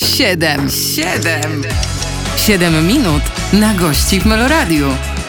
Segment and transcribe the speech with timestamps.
[0.00, 1.62] Siedem, siedem,
[2.36, 4.86] siedem minut na gości w Meloradiu.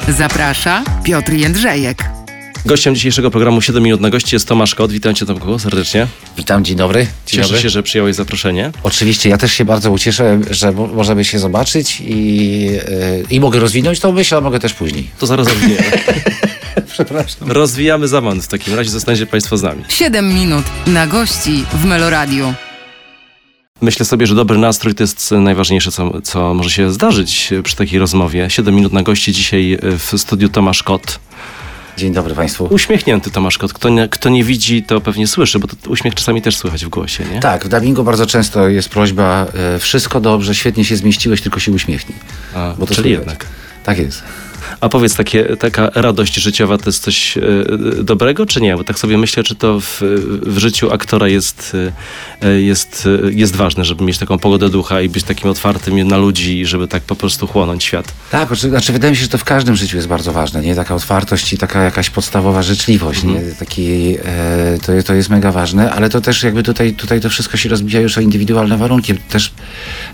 [0.08, 2.04] Zaprasza Piotr Jędrzejek.
[2.66, 4.92] Gościem dzisiejszego programu 7 minut na gości jest Tomasz Kot.
[4.92, 6.08] Witam cię Tomku serdecznie.
[6.38, 7.00] Witam, dzień dobry.
[7.00, 7.62] Dzień Cieszę dobry.
[7.62, 8.72] się, że przyjąłeś zaproszenie.
[8.84, 13.60] Oczywiście, ja też się bardzo ucieszę, że mo- możemy się zobaczyć i, yy, i mogę
[13.60, 15.10] rozwinąć tą myśl, a mogę też później.
[15.20, 15.92] To zaraz rozwijamy.
[16.94, 17.52] Przepraszam.
[17.52, 18.90] rozwijamy za moment w takim razie.
[18.90, 19.84] Zostańcie Państwo z nami.
[19.90, 22.54] Siedem minut na gości w Meloradiu.
[23.82, 28.00] Myślę sobie, że dobry nastrój to jest najważniejsze, co, co może się zdarzyć przy takiej
[28.00, 28.50] rozmowie.
[28.50, 31.20] 7 minut na gości dzisiaj w studiu Tomasz Kot.
[31.98, 32.66] Dzień dobry Państwu.
[32.72, 33.74] Uśmiechnięty Tomasz Kot.
[33.74, 36.90] Kto nie, kto nie widzi, to pewnie słyszy, bo to uśmiech czasami też słychać w
[36.90, 37.40] głosie, nie?
[37.40, 41.72] Tak, w dubbingu bardzo często jest prośba, e, wszystko dobrze, świetnie się zmieściłeś, tylko się
[41.72, 42.18] uśmiechnij.
[42.56, 43.28] A, Bo to czyli słychać.
[43.28, 43.46] jednak.
[43.84, 44.24] Tak jest.
[44.82, 47.42] A powiedz, takie, taka radość życiowa to jest coś e,
[48.04, 48.76] dobrego, czy nie?
[48.76, 50.02] Bo tak sobie myślę, czy to w,
[50.42, 51.78] w życiu aktora jest,
[52.42, 56.18] e, jest, e, jest ważne, żeby mieć taką pogodę ducha i być takim otwartym na
[56.18, 58.14] ludzi żeby tak po prostu chłonąć świat.
[58.32, 60.76] Tak, znaczy wydaje mi się, że to w każdym życiu jest bardzo ważne, nie?
[60.76, 63.42] Taka otwartość i taka jakaś podstawowa życzliwość, nie?
[63.60, 67.58] Taki, e, to, to jest mega ważne, ale to też jakby tutaj, tutaj to wszystko
[67.58, 69.16] się rozbija już o indywidualne warunki.
[69.16, 69.52] Też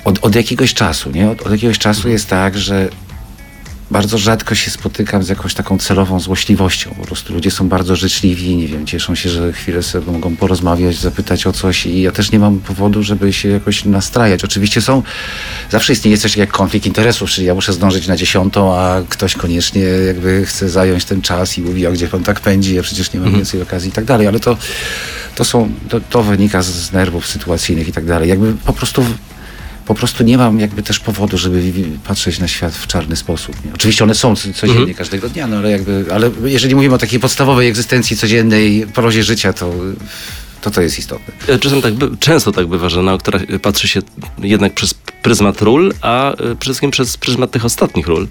[0.06, 1.30] od, od jakiegoś czasu, nie?
[1.30, 2.90] Od, od jakiegoś czasu jest tak, że
[3.94, 6.96] bardzo rzadko się spotykam z jakąś taką celową złośliwością.
[7.00, 10.98] Po prostu ludzie są bardzo życzliwi, nie wiem, cieszą się, że chwilę sobie mogą porozmawiać,
[10.98, 14.44] zapytać o coś i ja też nie mam powodu, żeby się jakoś nastrajać.
[14.44, 15.04] Oczywiście są,
[15.70, 19.82] zawsze istnieje coś jak konflikt interesów, czyli ja muszę zdążyć na dziesiątą, a ktoś koniecznie
[19.82, 23.20] jakby chce zająć ten czas i mówi, a gdzie pan tak pędzi, ja przecież nie
[23.20, 24.58] mam więcej okazji i tak dalej, ale to,
[25.36, 28.30] to są, to, to wynika z, nerwów sytuacyjnych i tak dalej.
[28.30, 29.06] Jakby po prostu
[29.86, 31.62] po prostu nie mam jakby też powodu, żeby
[32.08, 33.66] patrzeć na świat w czarny sposób.
[33.66, 33.74] Nie?
[33.74, 37.20] Oczywiście one są co- codziennie, każdego dnia, no ale jakby, ale jeżeli mówimy o takiej
[37.20, 39.74] podstawowej egzystencji codziennej, prozie życia, to
[40.62, 41.34] to, to jest istotne.
[41.56, 44.00] E, Czasem tak, by- często tak bywa, że na aktora patrzy się
[44.38, 48.28] jednak przez pryzmat ról, a e, przede wszystkim przez pryzmat tych ostatnich ról.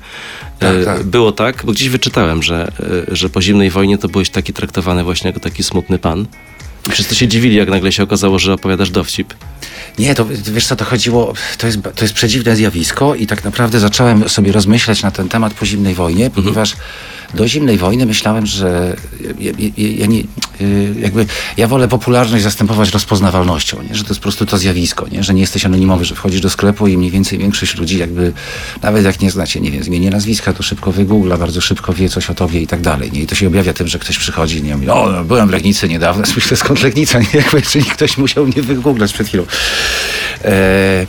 [0.59, 1.03] Tak, E, tak.
[1.03, 2.73] Było tak, bo gdzieś wyczytałem, że,
[3.11, 6.27] e, że po zimnej wojnie to byłeś taki traktowany właśnie jako taki smutny pan.
[6.91, 9.35] Wszyscy się dziwili, jak nagle się okazało, że opowiadasz dowcip.
[9.99, 13.81] Nie, to wiesz co, to chodziło, to jest, to jest przedziwne zjawisko i tak naprawdę
[13.81, 16.77] zacząłem sobie rozmyślać na ten temat po zimnej wojnie, ponieważ
[17.35, 18.97] do zimnej wojny myślałem, że
[19.39, 20.21] ja, ja, ja nie,
[20.61, 21.27] y, jakby,
[21.57, 23.95] ja wolę popularność zastępować rozpoznawalnością, nie?
[23.95, 25.23] że to jest po prostu to zjawisko, nie?
[25.23, 28.33] że nie jesteś anonimowy, że wchodzisz do sklepu i mniej więcej większość ludzi jakby,
[28.83, 32.31] nawet jak nie znacie, nie wiem, zmienię nazwiska, to szybko wygoogla, bardzo szybko wie coś
[32.31, 33.13] o tobie i tak dalej.
[33.13, 33.23] Nie?
[33.23, 34.75] I to się objawia tym, że ktoś przychodzi nie?
[34.75, 37.27] mówi, o, byłem w Legnicy niedawno, myślę, skąd Legnica, nie?
[37.35, 39.45] jakby, czyli ktoś musiał mnie wygooglać przed chwilą.
[40.45, 41.07] E,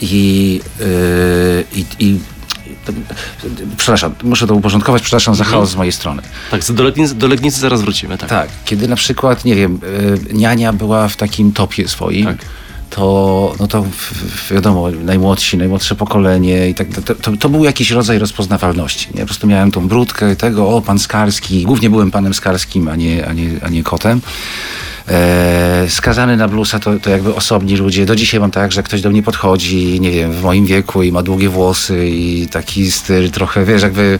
[0.00, 0.84] i, e,
[1.74, 2.18] i, i
[3.76, 6.22] przepraszam, muszę to uporządkować, przepraszam za chaos z mojej strony.
[6.50, 8.18] Tak, do Legnicy, do Legnicy zaraz wrócimy.
[8.18, 8.28] Tak.
[8.28, 9.80] Tak, kiedy na przykład, nie wiem,
[10.30, 12.36] e, niania była w takim topie swoim, Tak.
[12.90, 13.84] to, no to
[14.50, 19.08] wiadomo, najmłodsi, najmłodsze pokolenie i tak, to, to, to był jakiś rodzaj rozpoznawalności.
[19.14, 19.20] Nie?
[19.20, 23.26] Po prostu miałem tą brudkę tego, o, pan Skarski, głównie byłem panem Skarskim, a nie,
[23.26, 24.20] a nie, a nie kotem.
[25.08, 28.06] E, skazany na bluesa to, to jakby osobni ludzie.
[28.06, 31.12] Do dzisiaj mam tak, że ktoś do mnie podchodzi, nie wiem, w moim wieku i
[31.12, 34.18] ma długie włosy i taki styl trochę, wiesz, jakby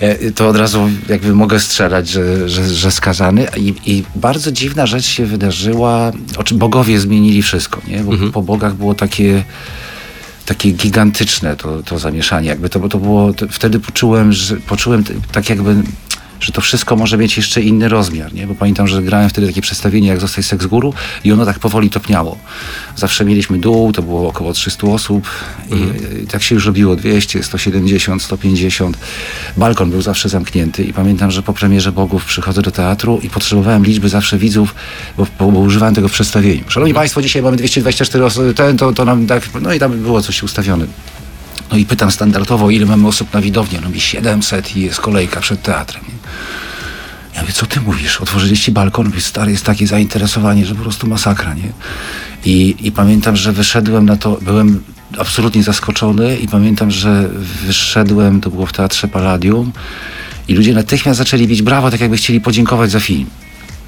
[0.00, 3.46] e, to od razu jakby mogę strzelać, że, że, że skazany.
[3.56, 7.98] I, I bardzo dziwna rzecz się wydarzyła, o czym bogowie zmienili wszystko, nie?
[7.98, 9.44] Bo po bogach było takie
[10.46, 12.48] takie gigantyczne to, to zamieszanie.
[12.48, 15.74] Jakby to, bo to było, to wtedy poczułem, że, poczułem tak jakby,
[16.40, 18.46] że to wszystko może mieć jeszcze inny rozmiar, nie?
[18.46, 21.90] Bo pamiętam, że grałem wtedy takie przedstawienie jak Zostaj Seks Guru i ono tak powoli
[21.90, 22.38] topniało.
[22.96, 25.28] Zawsze mieliśmy dół, to było około 300 osób
[25.70, 28.98] i, i tak się już robiło 200, 170, 150.
[29.56, 33.84] Balkon był zawsze zamknięty i pamiętam, że po premierze Bogów przychodzę do teatru i potrzebowałem
[33.84, 34.74] liczby zawsze widzów,
[35.16, 36.64] bo, bo, bo używałem tego w przedstawieniu.
[36.68, 40.22] Szanowni Państwo, dzisiaj mamy 224 osoby, ten, to, to nam tak, no i tam było
[40.22, 40.86] coś ustawione.
[41.70, 43.78] No i pytam standardowo, ile mamy osób na widowni.
[43.82, 46.04] No mi 700 i jest kolejka przed teatrem.
[47.34, 48.20] Ja mówię, co ty mówisz?
[48.20, 49.06] Otworzyliście balkon?
[49.06, 51.72] Mówię, stary, jest takie zainteresowanie, że po prostu masakra, nie?
[52.44, 54.82] I, I pamiętam, że wyszedłem na to, byłem
[55.18, 57.28] absolutnie zaskoczony i pamiętam, że
[57.66, 59.72] wyszedłem, to było w Teatrze Palladium
[60.48, 63.26] i ludzie natychmiast zaczęli bić brawo, tak jakby chcieli podziękować za film.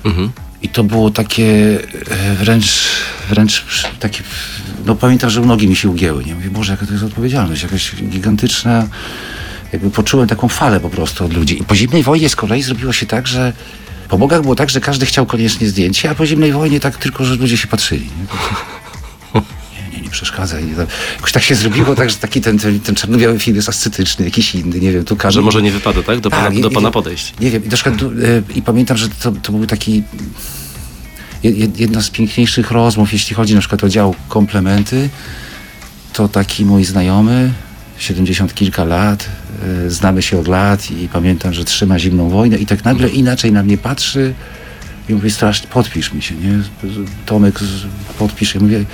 [0.05, 0.31] Mhm.
[0.63, 1.79] I to było takie
[2.11, 2.89] e, wręcz,
[3.29, 3.65] wręcz
[4.01, 4.23] takie,
[4.87, 6.35] no pamiętam, że nogi mi się ugięły, nie?
[6.35, 8.89] Mówię, Boże, jaka to jest odpowiedzialność, jakaś gigantyczna,
[9.73, 11.61] jakby poczułem taką falę po prostu od ludzi.
[11.61, 13.53] I po zimnej wojnie z kolei zrobiło się tak, że
[14.09, 17.25] po bogach było tak, że każdy chciał koniecznie zdjęcie, a po zimnej wojnie tak tylko,
[17.25, 18.05] że ludzie się patrzyli.
[18.05, 18.27] Nie,
[20.13, 20.65] przeszkadzaj.
[20.65, 20.87] Nie, to,
[21.17, 24.55] jakoś tak się zrobiło, tak, że taki ten, ten, ten czarno-biały film jest ascetyczny, jakiś
[24.55, 25.35] inny, nie wiem, tu każdy...
[25.41, 26.21] Że może nie wypada, tak?
[26.21, 27.35] Do pana, Tak, do i- pana i- podejść.
[27.41, 30.03] Nie wiem, i, du- e, i pamiętam, że to, to był taki
[31.45, 35.09] jed- jed- jedna z piękniejszych rozmów, jeśli chodzi na przykład o dział komplementy,
[36.13, 37.53] to taki mój znajomy,
[37.99, 39.29] 70 kilka lat,
[39.87, 43.53] y, znamy się od lat i pamiętam, że trzyma zimną wojnę i tak nagle inaczej
[43.53, 44.35] na mnie patrzy
[45.09, 46.61] i mówi strasznie, podpisz mi się, nie?
[47.27, 47.59] Tomek,
[48.19, 48.55] podpisz.
[48.55, 48.85] Ja mówię,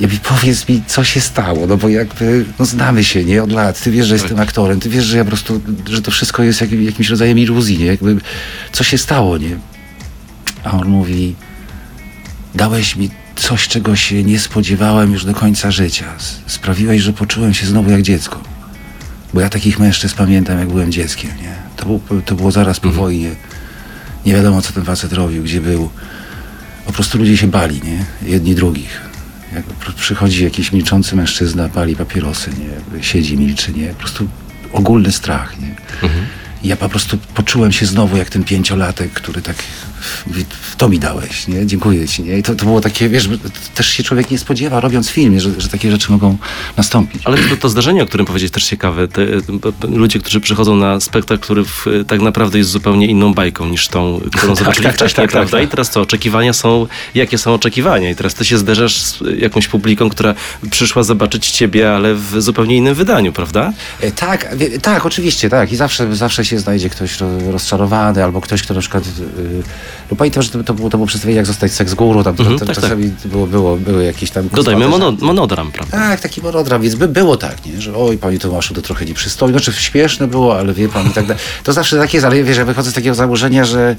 [0.00, 3.52] ja mówię, powiedz mi, co się stało, no bo jakby, no znamy się, nie, od
[3.52, 6.42] lat, ty wiesz, że jestem aktorem, ty wiesz, że ja po prostu, że to wszystko
[6.42, 8.16] jest jakim, jakimś rodzajem iluzji, nie, jakby,
[8.72, 9.56] co się stało, nie?
[10.64, 11.34] A on mówi,
[12.54, 16.04] dałeś mi coś, czego się nie spodziewałem już do końca życia.
[16.46, 18.40] Sprawiłeś, że poczułem się znowu jak dziecko.
[19.34, 21.54] Bo ja takich mężczyzn pamiętam, jak byłem dzieckiem, nie?
[21.76, 23.30] To, był, to było zaraz po wojnie.
[24.26, 25.90] Nie wiadomo, co ten facet robił, gdzie był.
[26.86, 28.04] Po prostu ludzie się bali, nie?
[28.30, 29.09] Jedni drugich.
[29.54, 33.02] Jak pr- przychodzi jakiś milczący mężczyzna, pali papierosy, nie?
[33.02, 33.88] Siedzi, milczy, nie?
[33.88, 34.28] Po prostu
[34.72, 35.66] ogólny strach, nie?
[35.68, 39.56] I ja po prostu poczułem się znowu jak ten pięciolatek, który tak
[40.26, 40.44] mówi,
[40.76, 41.66] to mi dałeś, nie?
[41.66, 42.38] Dziękuję ci, nie?
[42.38, 43.28] I to, to było takie, wiesz,
[43.74, 46.36] też się człowiek nie spodziewa, robiąc film, że, że takie rzeczy mogą
[46.76, 47.22] nastąpić.
[47.24, 49.08] Ale to, to zdarzenie, o którym powiedzieć, też ciekawe.
[49.08, 49.26] Te,
[49.88, 54.20] ludzie, którzy przychodzą na spektakl, który w, tak naprawdę jest zupełnie inną bajką niż tą,
[54.36, 55.56] którą zobaczyli tak, tak, wcześniej, tak, tak, prawda?
[55.56, 55.66] tak.
[55.66, 56.00] I teraz co?
[56.00, 58.10] Oczekiwania są, jakie są oczekiwania?
[58.10, 60.34] I teraz ty się zderzasz z jakąś publiką, która
[60.70, 63.72] przyszła zobaczyć ciebie, ale w zupełnie innym wydaniu, prawda?
[64.00, 65.72] E, Tak, tak, oczywiście, tak.
[65.72, 69.04] I zawsze, zawsze się znajdzie ktoś ro- rozczarowany, albo ktoś, kto na przykład.
[69.06, 69.62] Yy,
[70.10, 72.58] no pamiętam, że to, to, było, to było przedstawienie, jak zostać seks guru, tam Mhm,
[72.58, 74.48] to, tak, czasami było, było, były jakieś tam.
[74.48, 75.96] Dodajmy mono, monodram, prawda?
[75.96, 77.80] Tak, taki monodram, więc by było tak, nie?
[77.80, 81.26] że oj, panie Tomaszu, to trochę nieprzystojne, znaczy śmieszne było, ale wie pan i tak
[81.26, 81.42] dalej.
[81.64, 83.96] To zawsze tak jest, ale wiesz, ja wychodzę z takiego założenia, że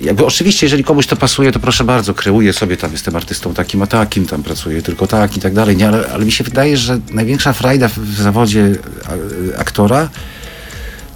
[0.00, 3.82] jakby oczywiście, jeżeli komuś to pasuje, to proszę bardzo, kreuję sobie, tam jestem artystą takim
[3.82, 5.88] a takim, tam pracuję tylko tak i tak dalej, nie?
[5.88, 8.70] Ale, ale mi się wydaje, że największa frajda w, zawodzie
[9.58, 10.08] aktora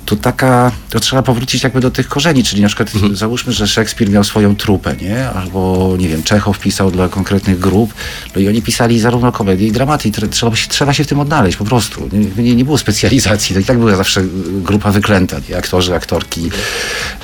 [0.09, 4.11] to taka, to trzeba powrócić jakby do tych korzeni, czyli na przykład załóżmy, że Szekspir
[4.11, 5.31] miał swoją trupę, nie?
[5.31, 7.95] Albo, nie wiem, Czechow pisał dla konkretnych grup,
[8.35, 11.21] no i oni pisali zarówno komedie i dramaty i trzeba, się- trzeba się w tym
[11.21, 12.09] odnaleźć po prostu.
[12.13, 14.23] Nie, nie, nie było specjalizacji, to i tak była zawsze
[14.63, 15.57] grupa wyklęta, nie?
[15.57, 16.51] Aktorzy, aktorki,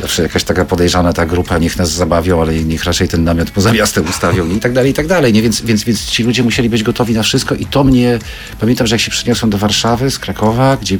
[0.00, 3.72] zawsze jakaś taka podejrzana ta grupa, niech nas zabawią, ale niech raczej ten namiot poza
[3.72, 5.42] miastem ustawią i tak dalej, i tak dalej, nie?
[5.42, 8.19] Więc, więc, więc ci ludzie musieli być gotowi na wszystko i to mnie,
[8.60, 10.98] pamiętam, że jak się przyniosłem do Warszawy z Krakowa, gdzie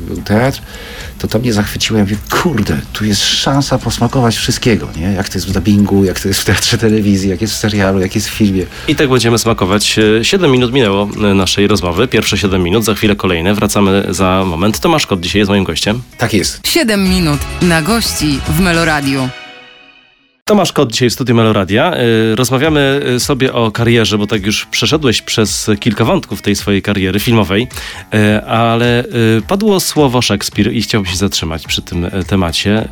[0.00, 0.60] był teatr,
[1.18, 1.98] to to mnie zachwyciło.
[1.98, 5.12] Ja mówię, kurde, tu jest szansa posmakować wszystkiego, nie?
[5.12, 8.00] Jak to jest w dubbingu, jak to jest w teatrze telewizji, jak jest w serialu,
[8.00, 8.66] jak jest w filmie.
[8.88, 9.98] I tak będziemy smakować.
[10.20, 12.08] E, Siedem minut minęło e, naszej rozmowy.
[12.08, 13.54] Pierwsze siedem minut, za chwilę kolejne.
[13.54, 14.80] Wracamy za moment.
[14.80, 16.02] Tomasz Kot dzisiaj jest moim gościem.
[16.18, 16.60] Tak jest.
[16.66, 19.28] 7 minut na gości w Meloradiu.
[20.48, 21.94] Tomasz Kot dzisiaj w studiu Meloradia.
[22.32, 26.82] Y, Rozmawiamy y, sobie o karierze, bo tak już przeszedłeś przez kilka wątków tej swojej
[26.82, 27.68] kariery filmowej,
[28.14, 29.04] y, ale
[29.48, 32.88] padło słowo Szekspir i chciałbym się zatrzymać przy tym e, temacie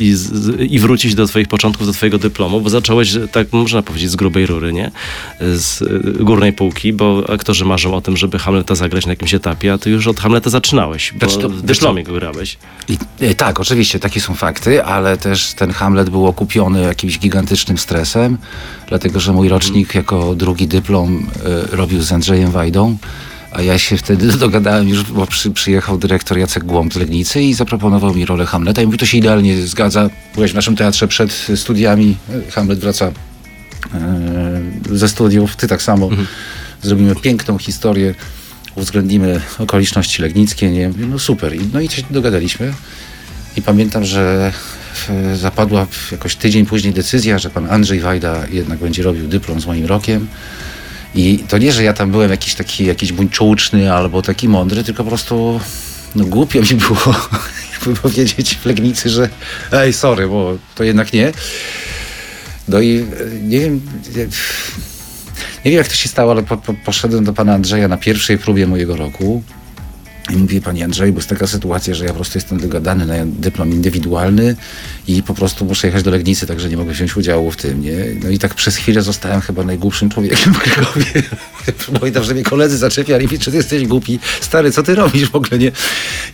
[0.00, 0.14] i,
[0.70, 4.46] i wrócić do twoich początków, do twojego dyplomu, bo zacząłeś, tak można powiedzieć, z grubej
[4.46, 4.90] rury, nie?
[5.40, 5.84] Z
[6.22, 9.90] górnej półki, bo aktorzy marzą o tym, żeby Hamleta zagrać na jakimś etapie, a ty
[9.90, 12.58] już od Hamleta zaczynałeś, bo Znaczy to- w dyplomie go grałeś.
[12.88, 17.78] I, e, tak, oczywiście, takie są fakty, ale też ten Hamlet był okupiony jakimś gigantycznym
[17.78, 18.38] stresem,
[18.88, 21.26] dlatego że mój rocznik jako drugi dyplom
[21.72, 22.96] e, robił z Andrzejem Wajdą,
[23.52, 27.54] a ja się wtedy dogadałem już, bo przy, przyjechał dyrektor Jacek Głąb z Legnicy i
[27.54, 31.46] zaproponował mi rolę Hamleta i mówi, to się idealnie zgadza, byłeś w naszym teatrze przed
[31.56, 32.16] studiami,
[32.50, 33.12] Hamlet wraca e,
[34.92, 36.08] ze studiów, ty tak samo.
[36.82, 38.14] Zrobimy piękną historię,
[38.74, 40.90] uwzględnimy okoliczności legnickie, nie?
[40.98, 41.56] No super.
[41.56, 42.72] I, no i się dogadaliśmy.
[43.56, 44.52] I pamiętam, że
[45.34, 49.86] zapadła jakoś tydzień później decyzja, że pan Andrzej Wajda jednak będzie robił dyplom z moim
[49.86, 50.28] rokiem.
[51.14, 55.04] I to nie, że ja tam byłem jakiś taki jakiś buńczuczny albo taki mądry, tylko
[55.04, 55.60] po prostu
[56.14, 57.14] no głupio mi było
[58.02, 59.28] powiedzieć w Legnicy, że
[59.72, 61.32] ej, sorry, bo to jednak nie.
[62.68, 63.04] No i e,
[63.42, 63.80] nie wiem,
[64.16, 64.24] nie,
[65.64, 68.38] nie wiem jak to się stało, ale po, po, poszedłem do pana Andrzeja na pierwszej
[68.38, 69.42] próbie mojego roku
[70.30, 73.14] i mówię, panie Andrzej, bo jest taka sytuacja, że ja po prostu jestem dogadany na
[73.26, 74.56] dyplom indywidualny
[75.08, 77.96] i po prostu muszę jechać do Legnicy, także nie mogę wziąć udziału w tym, nie?
[78.22, 81.06] No i tak przez chwilę zostałem chyba najgłupszym człowiekiem w Krakowie.
[82.00, 84.18] Pamiętam, że mnie koledzy zaczepiali, mi, czy ty jesteś głupi?
[84.40, 85.72] Stary, co ty robisz w ogóle, nie?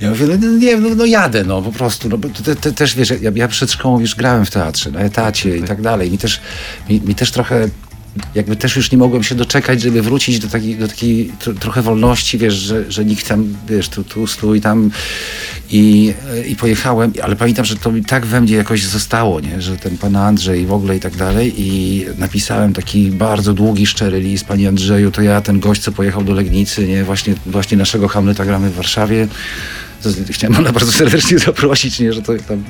[0.00, 2.08] Ja mówię, no, no nie, no, no jadę, no po prostu.
[2.08, 5.00] No, bo te, te, też, wiesz, ja, ja przed szkołą już grałem w teatrze, na
[5.00, 6.10] etacie i tak dalej.
[6.10, 6.40] Mi też,
[6.88, 7.68] mi, mi też trochę
[8.34, 11.82] jakby też już nie mogłem się doczekać, żeby wrócić do takiej, do takiej tro, trochę
[11.82, 14.90] wolności, wiesz, że, że nikt tam, wiesz, tu, tu stój tam
[15.70, 16.14] i,
[16.48, 19.98] i pojechałem, ale pamiętam, że to mi tak we mnie jakoś zostało, nie, że ten
[19.98, 21.54] pan Andrzej w ogóle i tak dalej.
[21.56, 26.24] I napisałem taki bardzo długi, szczery list, panie Andrzeju, to ja, ten gość, co pojechał
[26.24, 29.28] do Legnicy, nie, właśnie, właśnie naszego Hamleta gramy w Warszawie,
[30.30, 32.64] chciałem pana bardzo serdecznie zaprosić, nie, że to tam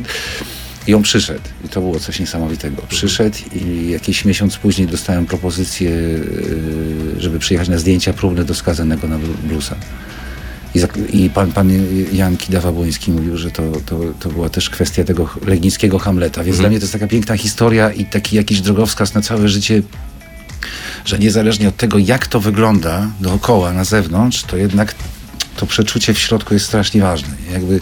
[0.86, 1.40] I on przyszedł.
[1.64, 2.82] I to było coś niesamowitego.
[2.88, 9.08] Przyszedł i jakiś miesiąc później dostałem propozycję, yy, żeby przyjechać na zdjęcia próbne do skazanego
[9.08, 9.76] na blu- bluesa.
[11.12, 11.70] I, pan, pan
[12.12, 16.44] Jan Kidawa-Błoński mówił, że to, to, to była też kwestia tego legnickiego Hamleta.
[16.44, 19.82] Więc dla mnie to jest taka piękna historia i taki jakiś drogowskaz na całe życie,
[21.04, 24.94] że niezależnie od tego, jak to wygląda dookoła, na zewnątrz, to jednak
[25.56, 27.34] to przeczucie w środku jest strasznie ważne.
[27.52, 27.80] Jakby,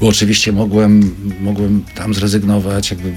[0.00, 3.12] bo oczywiście mogłem, mogłem tam zrezygnować, jakby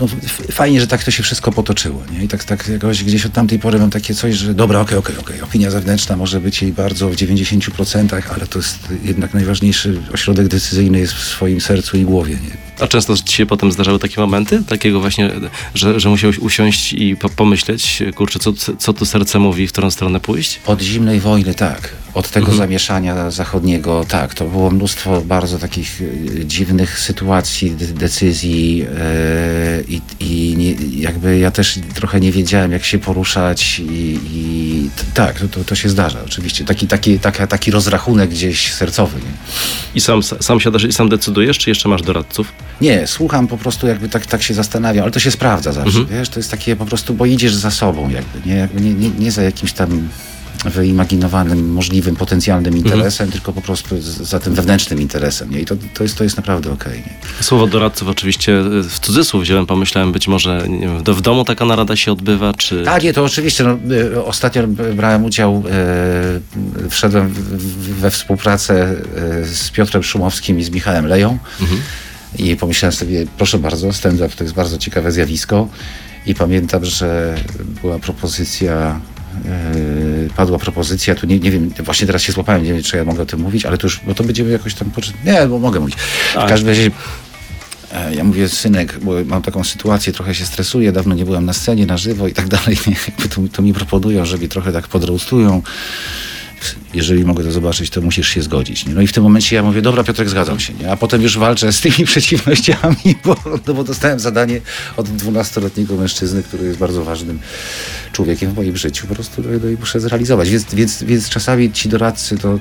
[0.00, 0.06] no,
[0.52, 2.02] fajnie, że tak to się wszystko potoczyło.
[2.12, 2.24] Nie?
[2.24, 5.16] I tak, tak jakoś gdzieś od tamtej pory mam takie coś, że dobra, okej, okej,
[5.18, 10.48] okej, opinia zewnętrzna może być jej bardzo w 90%, ale to jest jednak najważniejszy ośrodek
[10.48, 12.34] decyzyjny jest w swoim sercu i głowie.
[12.34, 12.64] Nie?
[12.80, 15.30] A często ci się potem zdarzały takie momenty, takiego właśnie,
[15.74, 19.90] że, że musiałeś usiąść i po, pomyśleć, kurczę, co, co tu serce mówi, w którą
[19.90, 20.60] stronę pójść?
[20.66, 21.92] Od zimnej wojny, tak.
[22.14, 24.34] Od tego zamieszania zachodniego, tak.
[24.34, 26.02] To było mnóstwo bardzo takich
[26.40, 28.88] e, dziwnych sytuacji, de- decyzji e,
[29.88, 35.40] i, i nie, jakby ja też trochę nie wiedziałem, jak się poruszać i, i tak,
[35.40, 36.64] to, to, się zdarza oczywiście.
[36.64, 39.16] Taki, taki, taka, taki rozrachunek gdzieś sercowy.
[39.18, 39.32] Nie?
[39.94, 42.52] I sam, sam siadasz i sam decydujesz, czy jeszcze masz doradców?
[42.80, 46.28] Nie, słucham po prostu jakby tak, tak się zastanawiam, ale to się sprawdza zawsze, wiesz,
[46.28, 49.32] to jest takie po prostu, bo idziesz za sobą jakby, nie, jakby nie, nie, nie
[49.32, 50.08] za jakimś tam
[50.64, 55.60] wyimaginowanym, możliwym, potencjalnym interesem, tylko po prostu za tym wewnętrznym interesem, nie?
[55.60, 57.42] I to, to, jest, to jest naprawdę okej, nie?
[57.42, 61.96] Słowo doradców oczywiście y, w cudzysłów wziąłem, pomyślałem, być może wiem, w domu taka narada
[61.96, 62.90] się odbywa, czy...
[62.90, 63.64] A nie, to oczywiście.
[63.64, 64.66] No, y, ostatnio
[64.96, 67.34] brałem udział, e, wszedłem
[68.00, 71.38] we współpracę e, z Piotrem Szumowskim i z Michałem Leją
[72.38, 75.68] i pomyślałem sobie, proszę bardzo, stand-up to jest bardzo ciekawe zjawisko
[76.26, 77.34] i pamiętam, że
[77.82, 79.13] była propozycja e,
[80.36, 83.22] padła propozycja, tu nie, nie wiem, właśnie teraz się złapałem, nie wiem, czy ja mogę
[83.22, 84.90] o tym mówić, ale to już, bo to będziemy jakoś tam,
[85.24, 85.96] nie, bo mogę mówić.
[86.30, 86.48] W Tak.
[86.48, 86.90] każdym razie
[87.94, 91.52] E, Ja mówię, synek, bo mam taką sytuację, trochę się stresuję, dawno nie byłem na
[91.52, 92.78] scenie, na żywo i tak dalej.
[93.34, 95.62] To, to mi proponują, że mnie trochę tak podrostują.
[96.94, 98.86] Jeżeli mogę to zobaczyć, to musisz się zgodzić.
[98.86, 98.94] Nie?
[98.94, 100.74] No i w tym momencie ja mówię, dobra Piotrek, zgadzam się.
[100.74, 100.90] Nie?
[100.90, 104.60] A potem już walczę z tymi przeciwnościami, bo, no bo dostałem zadanie
[104.96, 107.38] od 12-letniego mężczyzny, który jest bardzo ważnym
[108.12, 109.06] człowiekiem w moim życiu.
[109.06, 110.50] Po prostu no, i muszę zrealizować.
[110.50, 112.58] Więc, więc, więc czasami ci doradcy to,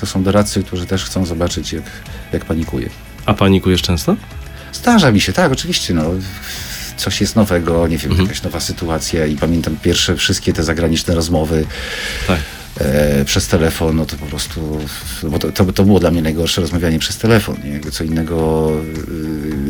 [0.00, 1.84] to są doradcy, którzy też chcą zobaczyć, jak,
[2.32, 2.88] jak panikuję.
[3.26, 4.16] A panikujesz często?
[4.72, 5.94] Zdarza mi się, tak, oczywiście.
[5.94, 6.04] No.
[6.96, 11.66] Coś jest nowego, nie wiem, jakaś nowa sytuacja i pamiętam pierwsze wszystkie te zagraniczne rozmowy
[12.26, 12.38] Tak.
[12.82, 14.78] E, przez telefon, no to po prostu,
[15.22, 17.70] bo to, to, to było dla mnie najgorsze rozmawianie przez telefon, nie?
[17.70, 18.70] Jakby co innego,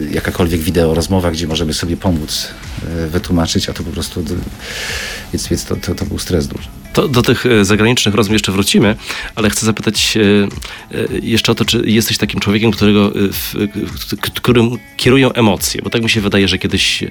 [0.09, 2.49] y, jakakolwiek wideo rozmowa, gdzie możemy sobie pomóc
[2.87, 4.25] e, wytłumaczyć, a to po prostu,
[5.33, 6.69] więc, więc to, to, to był stres duży.
[6.93, 8.97] To do tych e, zagranicznych rozmów jeszcze wrócimy,
[9.35, 13.13] ale chcę zapytać e, e, jeszcze o to, czy jesteś takim człowiekiem, którego,
[14.21, 17.05] którym kierują emocje, bo tak mi się wydaje, że kiedyś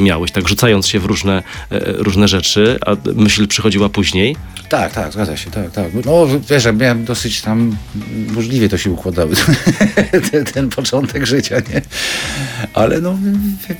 [0.00, 1.42] miałeś, tak rzucając się w różne,
[1.84, 4.36] różne rzeczy, a myśl przychodziła później.
[4.68, 5.86] Tak, tak, zgadza się, tak, tak.
[6.04, 7.76] No wiesz, ja miałem dosyć tam,
[8.28, 9.34] burzliwie to się układały,
[10.30, 11.82] ten, ten początek życia, nie?
[12.74, 13.18] Ale no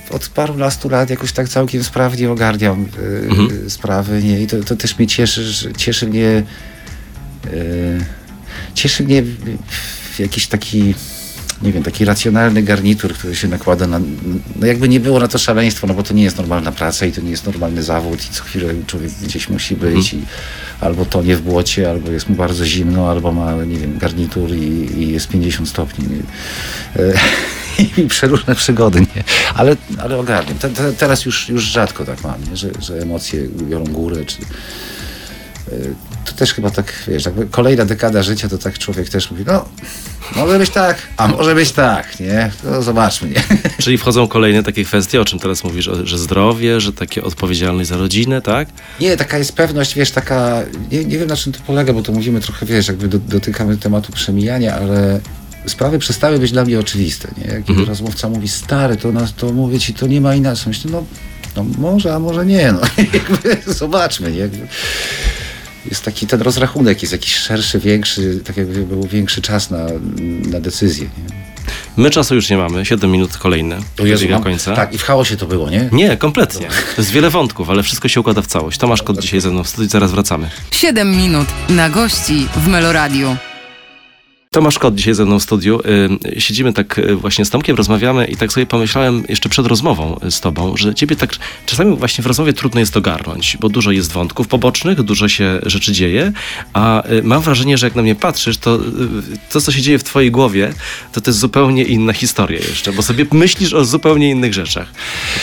[0.09, 2.85] od parunastu lat jakoś tak całkiem sprawnie ogarniam
[3.65, 4.41] y, sprawy, nie?
[4.41, 6.43] I to, to też mnie cieszy, cieszy mnie
[7.47, 8.05] y,
[8.73, 9.23] cieszy mnie
[10.19, 10.93] jakiś taki
[11.61, 13.99] nie wiem, taki racjonalny garnitur, który się nakłada na,
[14.55, 17.11] no jakby nie było na to szaleństwo, no bo to nie jest normalna praca i
[17.11, 20.21] to nie jest normalny zawód i co chwilę człowiek gdzieś musi być i
[20.81, 24.91] albo tonie w błocie, albo jest mu bardzo zimno, albo ma, nie wiem, garnitur i,
[24.97, 26.05] i jest 50 stopni.
[26.07, 26.23] Nie?
[27.03, 27.13] E,
[28.03, 29.23] I przeróżne przygody, nie?
[29.53, 30.57] Ale, ale ogarniam.
[30.57, 32.57] Te, te, teraz już, już rzadko tak mam, nie?
[32.57, 34.37] Że, że emocje biorą górę, czy...
[36.25, 39.65] To też chyba tak, wiesz, jakby kolejna dekada życia, to tak człowiek też mówi, no,
[40.35, 42.51] może być tak, a może być tak, nie?
[42.63, 43.43] To zobaczmy, nie?
[43.83, 47.97] Czyli wchodzą kolejne takie kwestie, o czym teraz mówisz, że zdrowie, że takie odpowiedzialność za
[47.97, 48.67] rodzinę, tak?
[48.99, 52.11] Nie, taka jest pewność, wiesz, taka, nie, nie wiem na czym to polega, bo to
[52.11, 55.19] mówimy trochę, wiesz, jakby do, dotykamy tematu przemijania, ale
[55.65, 57.53] sprawy przestały być dla mnie oczywiste, nie?
[57.53, 60.67] Jak kiedy rozmówca mówi, stary, to, nas, to mówię ci, to nie ma inaczej.
[60.67, 61.03] Myślę, no,
[61.55, 62.81] no może, a może nie, no.
[63.13, 64.49] Jakby Zobaczmy, nie?
[65.89, 69.85] Jest taki, ten rozrachunek jest jakiś szerszy, większy, tak jakby był większy czas na,
[70.49, 71.45] na decyzję, nie?
[71.97, 74.75] My czasu już nie mamy, 7 minut kolejne, dobiega mam- końca.
[74.75, 75.89] Tak, i w chaosie to było, nie?
[75.91, 76.67] Nie, kompletnie.
[76.67, 78.77] To jest wiele wątków, ale wszystko się układa w całość.
[78.77, 80.49] Tomasz Kot dzisiaj ze mną w studiu, zaraz wracamy.
[80.71, 83.35] 7 minut na gości w Meloradiu.
[84.55, 85.79] Tomasz Kot dzisiaj ze mną w studiu.
[86.35, 90.19] Y, Siedzimy tak y, właśnie z Tomkiem, rozmawiamy i tak sobie pomyślałem jeszcze przed rozmową
[90.23, 91.35] y, z tobą, że ciebie tak
[91.65, 95.91] czasami właśnie w rozmowie trudno jest ogarnąć, bo dużo jest wątków pobocznych, dużo się rzeczy
[95.91, 96.31] dzieje,
[96.73, 98.79] a mam wrażenie, że jak na mnie patrzysz, to
[99.51, 100.73] to, co się dzieje w twojej głowie,
[101.13, 104.87] to to jest zupełnie inna historia jeszcze, bo sobie myślisz o zupełnie innych rzeczach.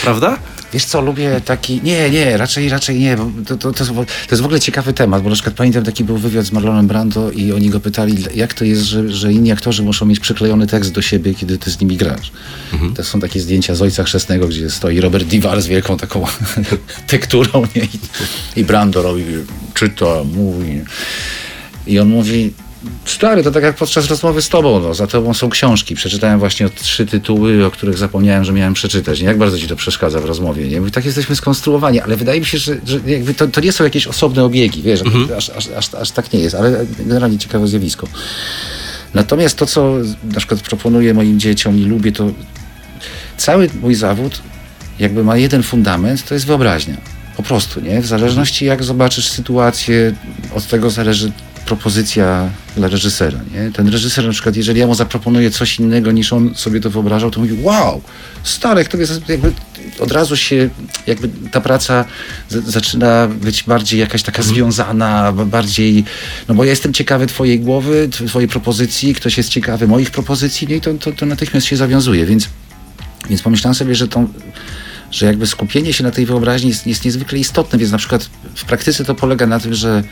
[0.03, 0.37] Prawda?
[0.73, 1.81] Wiesz co, lubię taki...
[1.83, 3.17] Nie, nie, raczej, raczej nie.
[3.17, 5.83] Bo to, to, to, jest, to jest w ogóle ciekawy temat, bo na przykład pamiętam
[5.83, 9.33] taki był wywiad z Marlonem Brando i oni go pytali, jak to jest, że, że
[9.33, 12.31] inni aktorzy muszą mieć przyklejony tekst do siebie, kiedy ty z nimi grasz.
[12.95, 16.25] To są takie zdjęcia z Ojca Chrzestnego, gdzie stoi Robert Divar z wielką taką
[17.07, 17.83] tekturą nie?
[17.83, 19.23] I, i Brando robi,
[19.73, 20.81] czyta, mówi.
[21.87, 22.53] I on mówi,
[23.05, 25.95] stary, to tak jak podczas rozmowy z tobą, no, za tobą są książki.
[25.95, 29.21] Przeczytałem właśnie trzy tytuły, o których zapomniałem, że miałem przeczytać.
[29.21, 29.27] Nie?
[29.27, 30.67] Jak bardzo ci to przeszkadza w rozmowie?
[30.67, 30.79] Nie?
[30.79, 32.99] Mówi, tak jesteśmy skonstruowani, ale wydaje mi się, że, że
[33.37, 35.01] to, to nie są jakieś osobne obiegi, wiesz,
[35.37, 38.07] aż, aż, aż, aż tak nie jest, ale generalnie ciekawe zjawisko.
[39.13, 42.31] Natomiast to, co na przykład proponuję moim dzieciom i lubię, to
[43.37, 44.41] cały mój zawód
[44.99, 46.97] jakby ma jeden fundament, to jest wyobraźnia.
[47.37, 48.01] Po prostu, nie?
[48.01, 50.13] W zależności jak zobaczysz sytuację,
[50.55, 51.31] od tego zależy
[51.65, 53.71] propozycja dla reżysera, nie?
[53.71, 57.31] Ten reżyser na przykład, jeżeli ja mu zaproponuję coś innego niż on sobie to wyobrażał,
[57.31, 58.01] to mówi, wow,
[58.43, 59.51] Starek, to jest jakby
[59.99, 60.69] od razu się
[61.07, 62.05] jakby ta praca
[62.49, 66.03] z, zaczyna być bardziej jakaś taka związana, b- bardziej,
[66.47, 70.67] no bo ja jestem ciekawy twojej głowy, tw- twojej propozycji, ktoś jest ciekawy moich propozycji,
[70.67, 70.75] nie?
[70.75, 72.49] I to, to, to natychmiast się zawiązuje, więc,
[73.29, 74.27] więc pomyślałem sobie, że tą
[75.11, 78.65] że jakby skupienie się na tej wyobraźni jest, jest niezwykle istotne, więc na przykład w
[78.65, 80.03] praktyce to polega na tym, że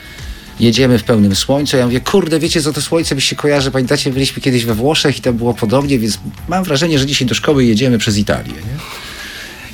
[0.59, 1.77] jedziemy w pełnym słońcu.
[1.77, 3.71] Ja mówię, kurde, wiecie co to słońce mi się kojarzy?
[3.71, 7.35] Pamiętacie, byliśmy kiedyś we Włoszech i tam było podobnie, więc mam wrażenie, że dzisiaj do
[7.35, 8.53] szkoły jedziemy przez Italię.
[8.53, 9.10] Nie?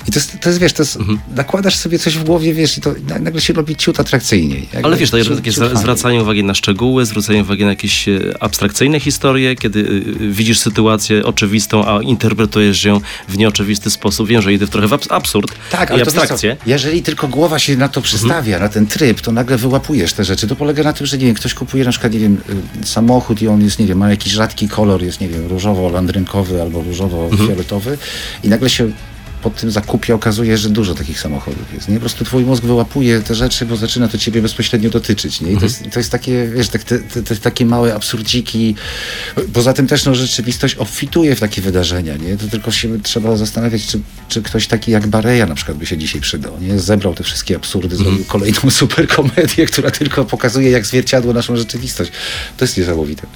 [0.08, 0.98] I to jest, to jest, wiesz, to jest,
[1.36, 4.62] nakładasz sobie coś w głowie, wiesz, i to na- nagle się robi ciut atrakcyjniej.
[4.74, 9.00] Jakby Ale wiesz, to takie zwracanie uwagi na szczegóły, zwracanie uwagi na jakieś e, abstrakcyjne
[9.00, 14.28] historie, kiedy e, widzisz sytuację oczywistą, a interpretujesz ją w nieoczywisty sposób.
[14.28, 16.58] Wiem, że idę w trochę w abs- absurd Tak, i ale to co, abstrakcję.
[16.66, 20.48] jeżeli tylko głowa się na to przystawia, na ten tryb, to nagle wyłapujesz te rzeczy.
[20.48, 22.38] To polega na tym, że nie wiem, ktoś kupuje na przykład, nie wiem,
[22.84, 26.62] y, samochód i on jest, nie wiem, ma jakiś rzadki kolor, jest, nie wiem, różowo-landrynkowy
[26.62, 27.98] albo różowo-fioletowy
[28.44, 28.92] i nagle się
[29.42, 31.90] po tym zakupie okazuje, że dużo takich samochodów jest.
[31.90, 31.96] Nie?
[31.96, 35.42] Po prostu twój mózg wyłapuje te rzeczy, bo zaczyna to ciebie bezpośrednio dotyczyć.
[35.42, 35.52] Nie?
[35.52, 38.76] I to, jest, to jest takie, wiesz, tak, te, te, te takie małe absurdziki.
[39.54, 42.18] Poza tym też no, rzeczywistość obfituje w takie wydarzenia.
[42.18, 42.38] Nie?
[42.38, 45.98] To tylko się trzeba zastanawiać, czy, czy ktoś taki jak Bareja na przykład by się
[45.98, 46.62] dzisiaj przydał.
[46.62, 46.80] Nie?
[46.80, 52.12] Zebrał te wszystkie absurdy, zrobił kolejną super komedię, która tylko pokazuje, jak zwierciadło naszą rzeczywistość.
[52.58, 53.28] To jest niesamowite.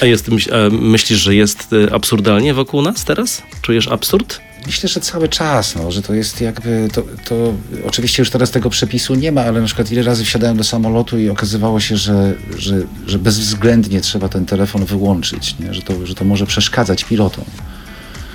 [0.00, 0.26] A jest,
[0.70, 3.42] myślisz, że jest e, absurdalnie wokół nas teraz?
[3.62, 4.49] Czujesz absurd?
[4.66, 7.54] Myślę, że cały czas, no, że to jest jakby, to, to
[7.86, 11.18] oczywiście już teraz tego przepisu nie ma, ale na przykład ile razy wsiadałem do samolotu
[11.18, 15.74] i okazywało się, że, że, że bezwzględnie trzeba ten telefon wyłączyć, nie?
[15.74, 17.44] Że, to, że to może przeszkadzać pilotom.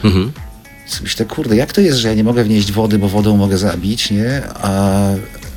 [0.03, 0.31] Mhm.
[1.03, 4.11] Myślę, kurde, jak to jest, że ja nie mogę wnieść wody, bo wodą mogę zabić,
[4.11, 4.41] nie?
[4.53, 5.09] A,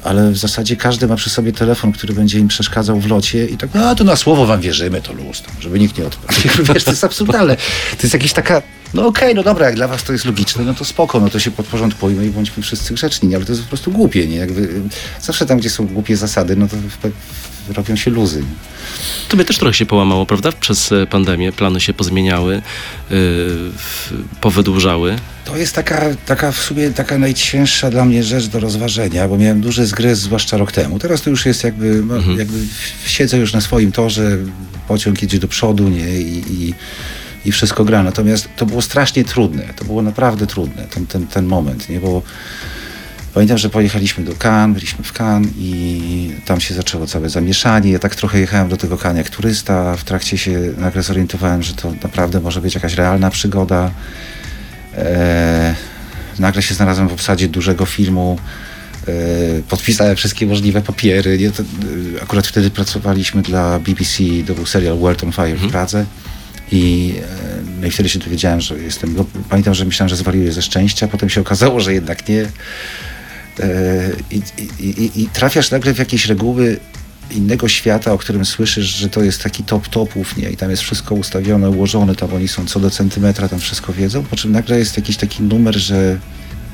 [0.04, 3.56] ale w zasadzie każdy ma przy sobie telefon, który będzie im przeszkadzał w locie i
[3.56, 6.38] tak, a to na słowo wam wierzymy, to luz, tam, żeby nikt nie odpadł.
[6.74, 7.56] Wiesz, to jest absurdalne.
[7.56, 8.62] To jest jakieś taka,
[8.94, 11.38] no okej, no dobra, jak dla was to jest logiczne, no to spoko, no to
[11.38, 14.36] się podporządkujmy i bądźmy wszyscy grzeczni, ale to jest po prostu głupie, nie?
[14.36, 14.82] Jakby, y,
[15.20, 16.76] zawsze tam, gdzie są głupie zasady, no to
[17.74, 18.42] robią się luzy.
[19.28, 20.52] Tobie też trochę się połamało, prawda?
[20.52, 22.62] Przez e, pandemię plany się pozmieniały,
[23.10, 23.16] yy,
[24.40, 25.16] powydłużały.
[25.48, 29.60] To jest taka, taka w sumie taka najcięższa dla mnie rzecz do rozważenia, bo miałem
[29.60, 30.98] duży zgryz, zwłaszcza rok temu.
[30.98, 32.58] Teraz to już jest jakby, no, jakby
[33.06, 34.38] siedzę już na swoim torze,
[34.88, 36.20] pociąg jedzie do przodu, nie?
[36.20, 36.74] I, i,
[37.44, 38.02] i wszystko gra.
[38.02, 39.62] Natomiast to było strasznie trudne.
[39.76, 42.00] To było naprawdę trudne, ten, ten, ten moment, nie?
[42.00, 42.22] Bo
[43.34, 47.90] Pamiętam, że pojechaliśmy do Cannes, byliśmy w Cannes i tam się zaczęło całe zamieszanie.
[47.92, 49.96] Ja tak trochę jechałem do tego Cannes jak turysta.
[49.96, 53.90] W trakcie się nagle zorientowałem, że to naprawdę może być jakaś realna przygoda.
[54.98, 55.74] E,
[56.38, 58.38] nagle się znalazłem w obsadzie dużego filmu.
[59.08, 59.12] E,
[59.68, 61.38] podpisałem wszystkie możliwe papiery.
[61.38, 61.50] Nie?
[61.50, 66.04] To, e, akurat wtedy pracowaliśmy dla BBC, to był serial World on Fire w Pradze.
[66.72, 67.22] I, e,
[67.80, 69.24] no i wtedy się dowiedziałem, że jestem.
[69.48, 72.46] Pamiętam, że myślałem, że zwariuję ze szczęścia, potem się okazało, że jednak nie.
[73.60, 74.42] E, I,
[74.80, 76.80] i, i, I trafiasz nagle w jakieś reguły
[77.30, 80.50] innego świata, o którym słyszysz, że to jest taki top topów, nie?
[80.50, 84.22] I tam jest wszystko ustawione, ułożone, tam oni są co do centymetra, tam wszystko wiedzą,
[84.24, 86.18] po czym nagle jest jakiś taki numer, że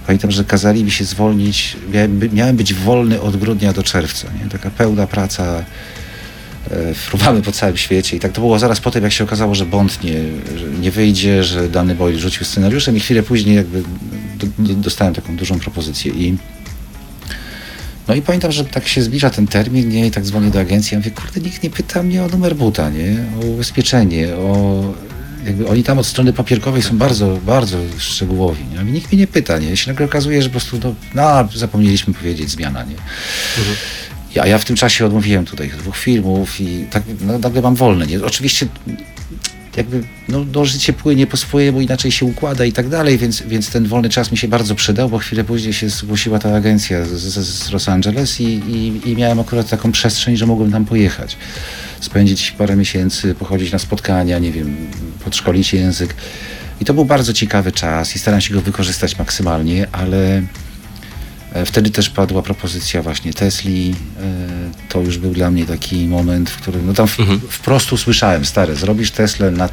[0.07, 4.51] pamiętam, że kazali mi się zwolnić, miałem, miałem być wolny od grudnia do czerwca, nie?
[4.51, 5.64] Taka pełna praca,
[6.71, 9.55] e, fruwamy po całym świecie i tak to było zaraz po tym, jak się okazało,
[9.55, 10.23] że Bond nie,
[10.57, 13.83] że nie wyjdzie, że dany Boyle rzucił scenariuszem i chwilę później jakby
[14.38, 16.37] do, do, dostałem taką dużą propozycję i
[18.09, 20.95] No i pamiętam, że tak się zbliża ten termin, nie, i tak dzwonię do agencji,
[20.95, 24.83] ja mówię, kurde, nikt nie pyta mnie o numer buta, nie, o ubezpieczenie, o...
[25.47, 28.93] Jakby oni tam od strony papierkowej są bardzo, bardzo szczegółowi, nie?
[28.93, 29.77] Nikt mnie nie pyta, nie?
[29.77, 32.97] się nagle okazuje, że po prostu, no, no zapomnieliśmy powiedzieć zmiana, nie?
[33.59, 33.77] Mhm.
[34.35, 38.07] Ja, ja w tym czasie odmówiłem tutaj dwóch filmów i tak no, nagle mam wolne,
[38.07, 38.25] nie?
[38.25, 38.67] Oczywiście
[39.76, 43.70] jakby no, no, życie płynie po swojemu, inaczej się układa i tak dalej, więc, więc
[43.70, 47.08] ten wolny czas mi się bardzo przydał, bo chwilę później się zgłosiła ta agencja z,
[47.08, 51.37] z, z Los Angeles i, i, i, miałem akurat taką przestrzeń, że mogłem tam pojechać.
[52.00, 54.76] Spędzić parę miesięcy, pochodzić na spotkania, nie wiem,
[55.24, 56.14] podszkolić język.
[56.80, 60.42] I to był bardzo ciekawy czas i staram się go wykorzystać maksymalnie, ale
[61.67, 63.95] wtedy też padła propozycja właśnie Tesli.
[64.21, 67.40] E, to już był dla mnie taki moment, w którym, no tam mhm.
[67.49, 69.69] wprost usłyszałem, stare, zrobisz Teslę na,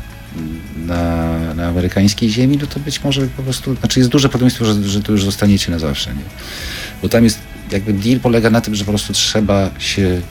[0.85, 4.89] na, na, amerykańskiej ziemi, no to być może po prostu, znaczy jest duże prawdopodobieństwo, że,
[4.89, 6.23] że to już zostaniecie na zawsze, nie?
[7.01, 7.39] Bo tam jest,
[7.71, 10.21] jakby deal polega na tym, że po prostu trzeba się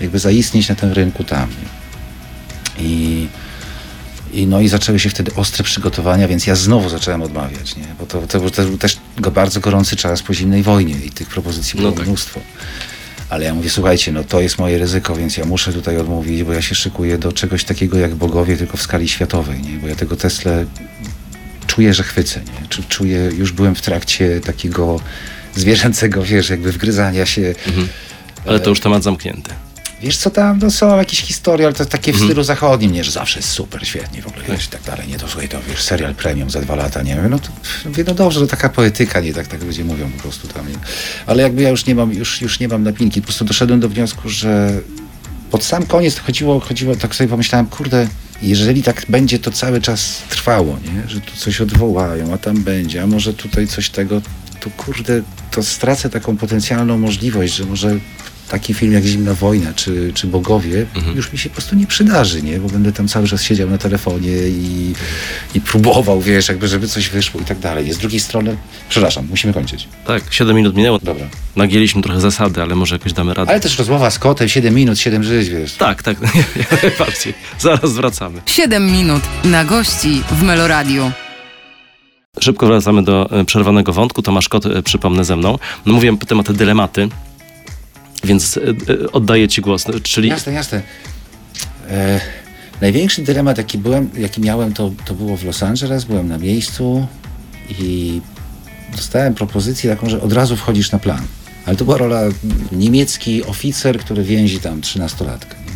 [0.00, 1.48] jakby zaistnieć na tym rynku tam.
[1.48, 2.84] Nie?
[2.84, 3.28] I
[4.32, 7.86] i, no i zaczęły się wtedy ostre przygotowania, więc ja znowu zacząłem odmawiać, nie?
[8.00, 8.96] bo to, to, to był też
[9.32, 12.06] bardzo gorący czas po zimnej wojnie i tych propozycji było no tak.
[12.06, 12.40] mnóstwo.
[13.30, 16.52] Ale ja mówię, słuchajcie, no to jest moje ryzyko, więc ja muszę tutaj odmówić, bo
[16.52, 19.78] ja się szykuję do czegoś takiego jak bogowie, tylko w skali światowej, nie?
[19.78, 20.52] bo ja tego Tesla
[21.66, 22.84] czuję, że chwycę, nie?
[22.88, 25.00] Czuję, już byłem w trakcie takiego
[25.56, 27.54] zwierzęcego, wiesz, jakby wgryzania się.
[27.66, 27.88] Mhm.
[28.46, 29.50] Ale to już temat zamknięty.
[30.02, 32.28] Wiesz co tam, no są jakieś historie, ale to takie w mm.
[32.28, 35.18] stylu zachodnim, nie, że zawsze jest super, świetnie w ogóle, wiesz, i tak dalej, nie,
[35.18, 37.48] to słuchaj, to wiesz, serial premium za dwa lata, nie wiem, no to
[37.84, 40.74] mówię, no dobrze, to taka poetyka, nie, tak, tak ludzie mówią po prostu tam, nie?
[41.26, 43.88] ale jakby ja już nie mam, już, już nie mam napinki, po prostu doszedłem do
[43.88, 44.80] wniosku, że
[45.50, 48.08] pod sam koniec chodziło, chodziło, tak sobie pomyślałem, kurde,
[48.42, 51.08] jeżeli tak będzie to cały czas trwało, nie?
[51.08, 54.22] że tu coś odwołają, a tam będzie, a może tutaj coś tego,
[54.60, 57.98] to kurde, to stracę taką potencjalną możliwość, że może
[58.48, 61.16] taki film jak Zimna Wojna czy, czy Bogowie mhm.
[61.16, 62.58] już mi się po prostu nie przydarzy, nie?
[62.58, 64.92] Bo będę tam cały czas siedział na telefonie i,
[65.54, 67.92] i próbował, wiesz, jakby żeby coś wyszło i tak dalej.
[67.92, 68.56] Z drugiej strony,
[68.88, 69.88] przepraszam, musimy kończyć.
[70.06, 70.98] Tak, 7 minut minęło.
[70.98, 71.26] Dobra.
[71.56, 73.50] Nagięliśmy trochę zasady, ale może jakoś damy radę.
[73.50, 75.74] Ale też rozmowa z kotem, 7 minut, 7 żyć, wiesz.
[75.74, 76.16] Tak, tak,
[76.98, 77.34] bardziej.
[77.58, 78.40] Zaraz wracamy.
[78.46, 81.12] 7 minut na gości w Meloradiu.
[82.40, 84.22] Szybko wracamy do e, przerwanego wątku.
[84.22, 85.58] Tomasz Kot, e, przypomnę ze mną.
[85.86, 87.08] No mówiłem potem o te dylematy
[88.24, 89.84] więc e, e, oddaję Ci głos.
[90.02, 90.28] Czyli...
[90.28, 90.82] Jasne, jasne.
[91.90, 92.20] E,
[92.80, 96.04] największy dylemat, jaki, byłem, jaki miałem, to, to było w Los Angeles.
[96.04, 97.06] Byłem na miejscu
[97.78, 98.20] i
[98.96, 101.22] dostałem propozycję taką, że od razu wchodzisz na plan.
[101.66, 102.20] Ale to była rola
[102.72, 105.67] niemiecki oficer, który więzi tam trzynastolatkę.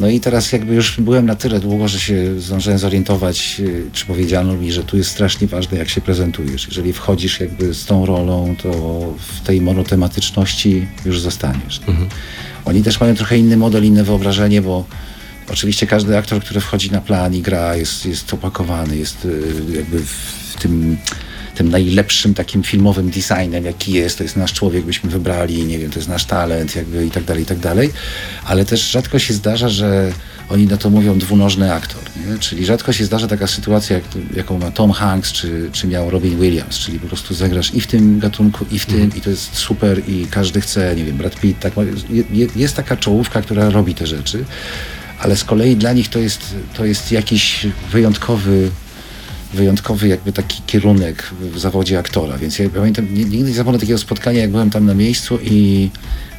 [0.00, 4.06] No i teraz jakby już byłem na tyle długo, że się zdążyłem zorientować, y, czy
[4.06, 6.66] powiedziano mi, że tu jest strasznie ważne, jak się prezentujesz.
[6.68, 8.70] Jeżeli wchodzisz jakby z tą rolą, to
[9.18, 11.80] w tej monotematyczności już zostaniesz.
[11.86, 12.08] Mhm.
[12.64, 14.84] Oni też mają trochę inny model, inne wyobrażenie, bo
[15.50, 19.42] oczywiście każdy aktor, który wchodzi na plan i gra, jest, jest opakowany, jest y,
[19.76, 20.96] jakby w tym
[21.60, 25.90] tym najlepszym takim filmowym designem, jaki jest, to jest nasz człowiek, byśmy wybrali, nie wiem,
[25.90, 27.90] to jest nasz talent, jakby i tak dalej, i tak dalej.
[28.44, 30.12] Ale też rzadko się zdarza, że
[30.48, 32.38] oni na to mówią dwunożny aktor, nie?
[32.38, 34.04] czyli rzadko się zdarza taka sytuacja, jak,
[34.36, 37.86] jaką ma Tom Hanks, czy, czy miał Robin Williams, czyli po prostu zagrasz i w
[37.86, 39.16] tym gatunku, i w tym, mm.
[39.16, 41.72] i to jest super, i każdy chce, nie wiem, Brad Pitt, tak,
[42.56, 44.44] jest taka czołówka, która robi te rzeczy,
[45.18, 48.70] ale z kolei dla nich to jest, to jest jakiś wyjątkowy
[49.54, 54.40] wyjątkowy jakby taki kierunek w zawodzie aktora, więc ja pamiętam, nigdy nie zapomnę takiego spotkania,
[54.40, 55.90] jak byłem tam na miejscu i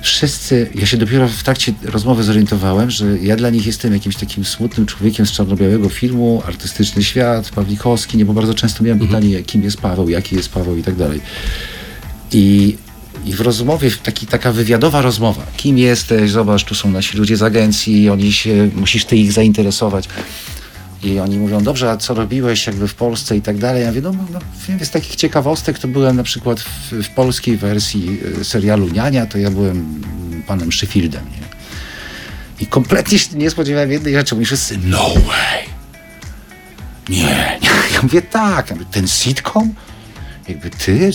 [0.02, 4.46] wszyscy, ja się dopiero w trakcie rozmowy zorientowałem, że ja dla nich jestem jakimś takim
[4.46, 9.22] smutnym człowiekiem z czarno-białego filmu, artystyczny świat, Pawlikowski, nie, bo bardzo często miałem mhm.
[9.22, 11.22] pytanie, kim jest Paweł, jaki jest Paweł i tak dalej.
[12.32, 12.78] I
[13.26, 17.44] i w rozmowie, taki, taka wywiadowa rozmowa, kim jesteś, zobacz, tu są nasi ludzie z
[17.44, 20.08] agencji, oni się, musisz ty ich zainteresować.
[21.04, 23.82] I oni mówią, dobrze, a co robiłeś jakby w Polsce i tak dalej.
[23.82, 24.40] Ja mówię, no, no
[24.82, 29.38] z takich ciekawostek to byłem na przykład w, w polskiej wersji e, serialu Niania, to
[29.38, 30.02] ja byłem
[30.48, 31.52] panem Sheffieldem, nie?
[32.60, 35.66] I kompletnie się nie spodziewałem jednej rzeczy, mówię wszyscy, no way!
[37.10, 37.70] Nie, nie.
[37.94, 38.70] Ja mówię, tak.
[38.70, 39.74] Ja mówię, ten sitcom?
[40.48, 41.12] Jakby ty?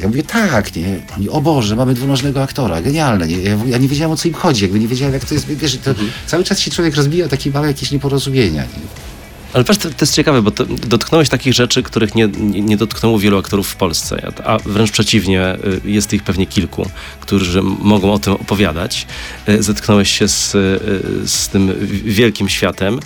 [0.00, 1.00] Ja mówię, tak, nie?
[1.16, 3.38] Oni, o Boże, mamy dwunożnego aktora, genialne, nie?
[3.38, 5.78] Ja, ja, nie wiedziałem, o co im chodzi, jakby nie wiedziałem, jak to jest, wiesz,
[5.84, 6.10] to mhm.
[6.26, 8.68] cały czas się człowiek rozbija takie małe jakieś nieporozumienia, nie?
[9.52, 12.76] Ale wiesz, to, to, jest ciekawe, bo to, dotknąłeś takich rzeczy, których nie, nie, nie
[12.76, 18.12] dotknęło wielu aktorów w Polsce, a wręcz przeciwnie, y, jest ich pewnie kilku, którzy mogą
[18.12, 19.06] o tym opowiadać.
[19.48, 21.72] Y, zetknąłeś się z, y, z tym
[22.04, 23.00] wielkim światem.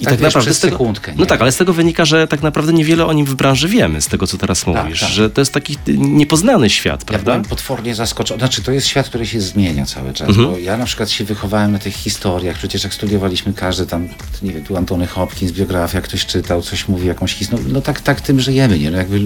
[0.00, 1.18] I Tak, tak, naprawdę przez tego, sekundkę, nie?
[1.18, 4.00] No tak, ale z tego wynika, że tak naprawdę niewiele o nim w branży wiemy,
[4.00, 5.00] z tego co teraz mówisz.
[5.00, 5.08] tak.
[5.10, 7.24] Że to jest taki niepoznany świat, Ja prawda?
[7.24, 8.38] byłem potwornie zaskoczony.
[8.40, 10.28] Znaczy, to jest świat, który się zmienia cały czas.
[10.28, 10.50] Mhm.
[10.50, 12.56] Bo ja na przykład się wychowałem na tych historiach.
[12.56, 14.08] Przecież jak studiowaliśmy każdy tam,
[14.42, 17.64] nie wiem, tu Antony Hopkins, biografia, ktoś czytał, coś mówi, jakąś historię.
[17.68, 18.90] No tak, tak tym żyjemy, nie?
[18.90, 19.20] No jakby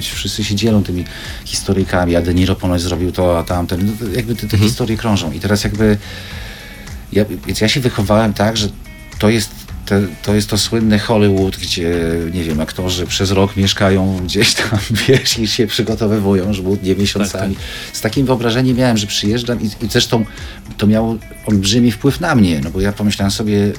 [0.00, 1.04] wszyscy się dzielą tymi
[1.44, 2.16] historyjkami.
[2.16, 3.86] A De Niro ponoć zrobił to, a tamten.
[4.00, 4.62] No jakby te, te Mhm.
[4.62, 5.32] historie krążą.
[5.32, 5.98] I teraz jakby...
[7.12, 8.68] Ja, więc ja się wychowałem tak, że
[9.18, 9.50] to jest
[9.86, 11.94] te, to jest to słynne Hollywood, gdzie,
[12.32, 17.56] nie wiem, aktorzy przez rok mieszkają gdzieś tam, wiesz, i się przygotowywują żmudnie miesiącami.
[17.92, 20.24] Z takim wyobrażeniem miałem, że przyjeżdżam i, i zresztą
[20.76, 21.16] to miało
[21.46, 23.72] olbrzymi wpływ na mnie, no bo ja pomyślałem sobie,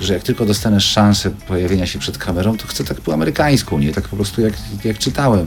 [0.00, 3.92] że jak tylko dostanę szansę pojawienia się przed kamerą, to chcę tak po amerykańsku, nie?
[3.92, 5.46] Tak po prostu jak, jak czytałem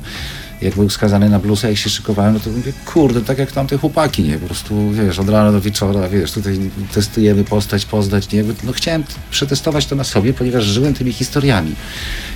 [0.65, 3.77] jak był skazany na bluesa, jak się szykowałem, no to mówię, kurde, tak jak tamte
[3.77, 4.37] chłopaki, nie?
[4.37, 6.59] Po prostu, wiesz, od rana do wieczora, wiesz, tutaj
[6.93, 8.43] testujemy postać, poznać, nie?
[8.63, 11.75] No chciałem przetestować to na sobie, ponieważ żyłem tymi historiami.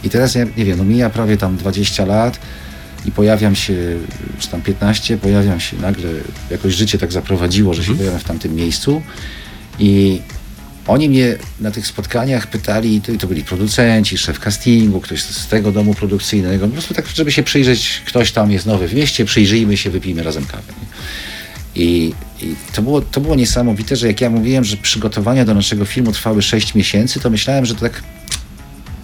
[0.03, 2.39] I teraz, ja, nie wiem, no mija prawie tam 20 lat
[3.05, 3.73] i pojawiam się,
[4.39, 6.09] czy tam 15, pojawiam się nagle,
[6.49, 9.01] jakoś życie tak zaprowadziło, że się pojawiam w tamtym miejscu
[9.79, 10.21] i
[10.87, 15.71] oni mnie na tych spotkaniach pytali, to, to byli producenci, szef castingu, ktoś z tego
[15.71, 19.77] domu produkcyjnego, po prostu tak, żeby się przyjrzeć, ktoś tam jest nowy w mieście, przyjrzyjmy
[19.77, 20.73] się, wypijmy razem kawę.
[21.75, 25.85] I, I, to, było, to było niesamowite, że jak ja mówiłem, że przygotowania do naszego
[25.85, 28.03] filmu trwały 6 miesięcy, to myślałem, że to tak,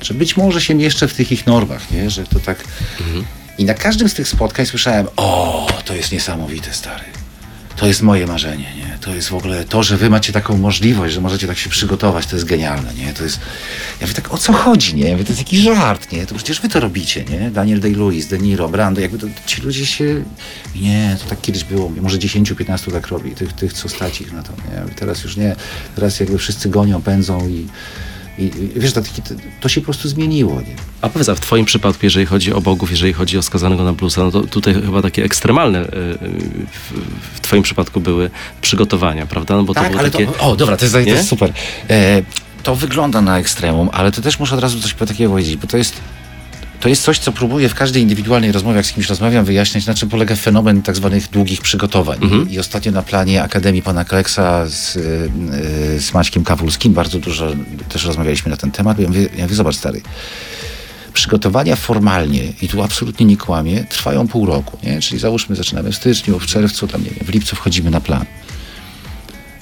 [0.01, 2.09] że być może się mieszczę w tych ich normach, nie?
[2.09, 2.63] że to tak...
[3.57, 7.14] I na każdym z tych spotkań słyszałem, o, to jest niesamowite, stary.
[7.75, 8.97] To jest moje marzenie, nie?
[9.01, 12.25] To jest w ogóle to, że wy macie taką możliwość, że możecie tak się przygotować,
[12.25, 13.13] to jest genialne, nie?
[13.13, 13.39] To jest...
[14.01, 15.05] Ja tak, o co chodzi, nie?
[15.05, 16.25] Ja mówię, to jest jakiś żart, nie?
[16.25, 17.51] To przecież wy to robicie, nie?
[17.51, 20.23] Daniel Day-Lewis, De Niro, Brando, jakby to, ci ludzie się...
[20.75, 24.43] Nie, to tak kiedyś było, może 10-15 tak robi, tych, tych, co stać ich na
[24.43, 24.75] to, nie?
[24.75, 25.55] Ja mówię, teraz już nie,
[25.95, 27.67] teraz jakby wszyscy gonią, pędzą i...
[28.39, 29.09] I, i wiesz, to, to,
[29.61, 30.75] to się po prostu zmieniło, nie?
[31.01, 33.93] A powiedz, a w twoim przypadku, jeżeli chodzi o bogów, jeżeli chodzi o skazanego na
[33.93, 35.87] bluesa, no to tutaj chyba takie ekstremalne y, y,
[36.71, 38.29] w, w twoim przypadku były
[38.61, 39.55] przygotowania, prawda?
[39.55, 40.27] No bo to tak, było ale takie...
[40.27, 41.53] to, o, dobra, to jest, to jest super.
[41.89, 42.21] E,
[42.63, 45.77] to wygląda na ekstremum, ale to też muszę od razu coś takiego powiedzieć, bo to
[45.77, 46.01] jest,
[46.85, 49.93] to jest coś, co próbuję w każdej indywidualnej rozmowie, jak z kimś rozmawiam, wyjaśniać, na
[49.93, 52.17] czym polega fenomen tak zwanych długich przygotowań.
[52.21, 52.49] Mhm.
[52.49, 54.99] I ostatnio na planie Akademii Pana Kleksa z, y,
[55.95, 57.51] y, z Maćkiem Kawulskim bardzo dużo
[57.89, 58.99] też rozmawialiśmy na ten temat.
[58.99, 60.01] Ja mówię, ja mówię zobacz stary,
[61.13, 65.01] przygotowania formalnie, i tu absolutnie nie kłamie, trwają pół roku, nie?
[65.01, 68.25] Czyli załóżmy, zaczynamy w styczniu, w czerwcu, tam nie wiem, w lipcu wchodzimy na plan.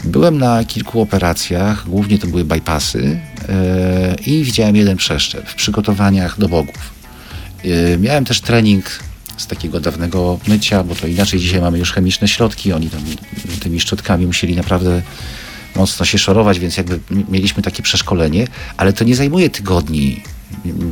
[0.03, 6.39] Byłem na kilku operacjach, głównie to były bypassy e, i widziałem jeden przeszczep w przygotowaniach
[6.39, 7.02] do bogów.
[7.63, 8.99] E, miałem też trening
[9.37, 13.01] z takiego dawnego mycia, bo to inaczej dzisiaj mamy już chemiczne środki, oni tam
[13.59, 15.01] tymi szczotkami musieli naprawdę
[15.75, 16.99] mocno się szorować, więc jakby
[17.29, 18.47] mieliśmy takie przeszkolenie,
[18.77, 20.21] ale to nie zajmuje tygodni,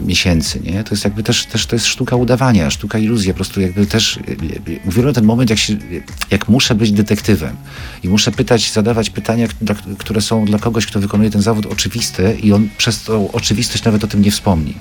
[0.06, 0.84] miesięcy, nie?
[0.84, 4.18] To jest jakby też, też to jest sztuka udawania, sztuka iluzja, po prostu jakby też
[4.18, 5.78] e, e, uwielbiam ten moment, jak, się,
[6.32, 7.56] jak muszę być detektywem
[8.04, 9.48] i muszę pytać, zadawać pytania,
[9.98, 14.04] które są dla kogoś, kto wykonuje ten zawód oczywiste i on przez tą oczywistość nawet
[14.04, 14.74] o tym nie wspomni.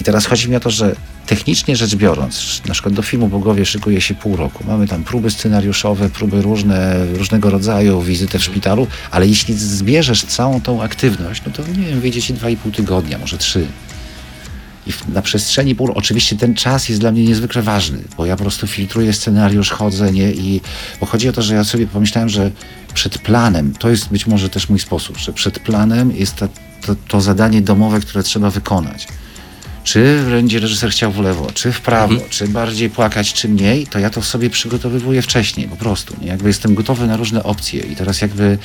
[0.00, 3.66] I teraz chodzi mi o to, że technicznie rzecz biorąc, na przykład do filmu Bogowie
[3.66, 4.64] szykuje się pół roku.
[4.66, 10.60] Mamy tam próby scenariuszowe, próby różne, różnego rodzaju, wizytę w szpitalu, ale jeśli zbierzesz całą
[10.60, 13.66] tą aktywność, no to nie wiem, wyjdzie ci 2,5 tygodnia, może 3.
[14.86, 18.42] I na przestrzeni pół oczywiście ten czas jest dla mnie niezwykle ważny, bo ja po
[18.42, 20.32] prostu filtruję scenariusz, chodzę, nie?
[20.32, 20.60] I,
[21.00, 22.50] bo chodzi o to, że ja sobie pomyślałem, że
[22.94, 26.48] przed planem, to jest być może też mój sposób, że przed planem jest ta,
[26.86, 29.06] to, to zadanie domowe, które trzeba wykonać.
[29.84, 33.98] Czy będzie reżyser chciał w lewo, czy w prawo, czy bardziej płakać, czy mniej, to
[33.98, 36.16] ja to sobie przygotowywuję wcześniej, po prostu.
[36.20, 36.26] Nie?
[36.26, 38.58] Jakby jestem gotowy na różne opcje i teraz jakby,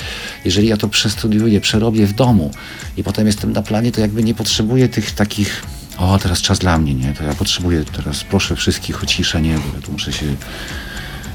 [0.46, 2.52] jeżeli ja to przestudiuję, przerobię w domu
[2.98, 5.64] i potem jestem na planie, to jakby nie potrzebuję tych takich,
[5.98, 7.14] o teraz czas dla mnie, nie?
[7.14, 9.54] To ja potrzebuję teraz, proszę wszystkich o ciszę, nie?
[9.54, 10.26] Bo ja tu muszę się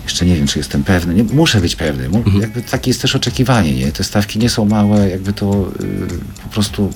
[0.05, 1.14] jeszcze nie wiem, czy jestem pewny.
[1.14, 2.09] Nie, muszę być pewny.
[2.09, 3.93] Mu, Jakby takie jest też oczekiwanie, nie?
[3.93, 6.93] Te stawki nie są małe, jakby to y, po prostu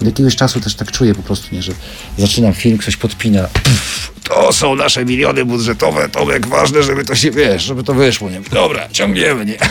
[0.00, 1.62] od jakiegoś czasu też tak czuję po prostu, nie?
[1.62, 1.72] Że
[2.18, 3.42] zaczynam film, ktoś podpina.
[3.42, 8.30] Pff, to są nasze miliony budżetowe, Tomek, ważne, żeby to się, wiesz, żeby to wyszło,
[8.30, 8.40] nie?
[8.40, 9.56] Dobra, ciągniemy, nie?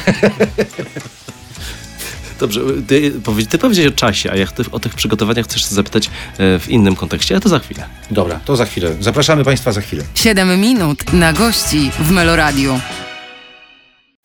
[2.39, 6.07] Dobrze, ty, powie- ty powiedziałeś o czasie, a jak ty o tych przygotowaniach chcesz zapytać
[6.07, 7.85] e, w innym kontekście, ale to za chwilę.
[8.11, 8.95] Dobra, to za chwilę.
[8.99, 10.03] Zapraszamy Państwa za chwilę.
[10.15, 12.79] 7 minut na gości w Meloradiu.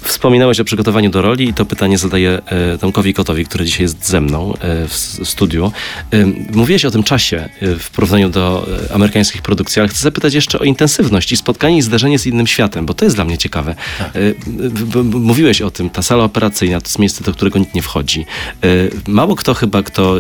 [0.09, 4.07] Wspominałeś o przygotowaniu do roli i to pytanie zadaję e, Tomkowi Kotowi, który dzisiaj jest
[4.09, 4.95] ze mną e, w
[5.25, 5.73] studiu.
[6.13, 10.65] E, mówiłeś o tym czasie w porównaniu do amerykańskich produkcji, ale chcę zapytać jeszcze o
[10.65, 13.75] intensywność i spotkanie i zderzenie z innym światem, bo to jest dla mnie ciekawe.
[14.87, 18.27] B- mówiłeś o tym, ta sala operacyjna to jest miejsce, do którego nikt nie wchodzi.
[19.09, 20.19] Mało kto chyba, kto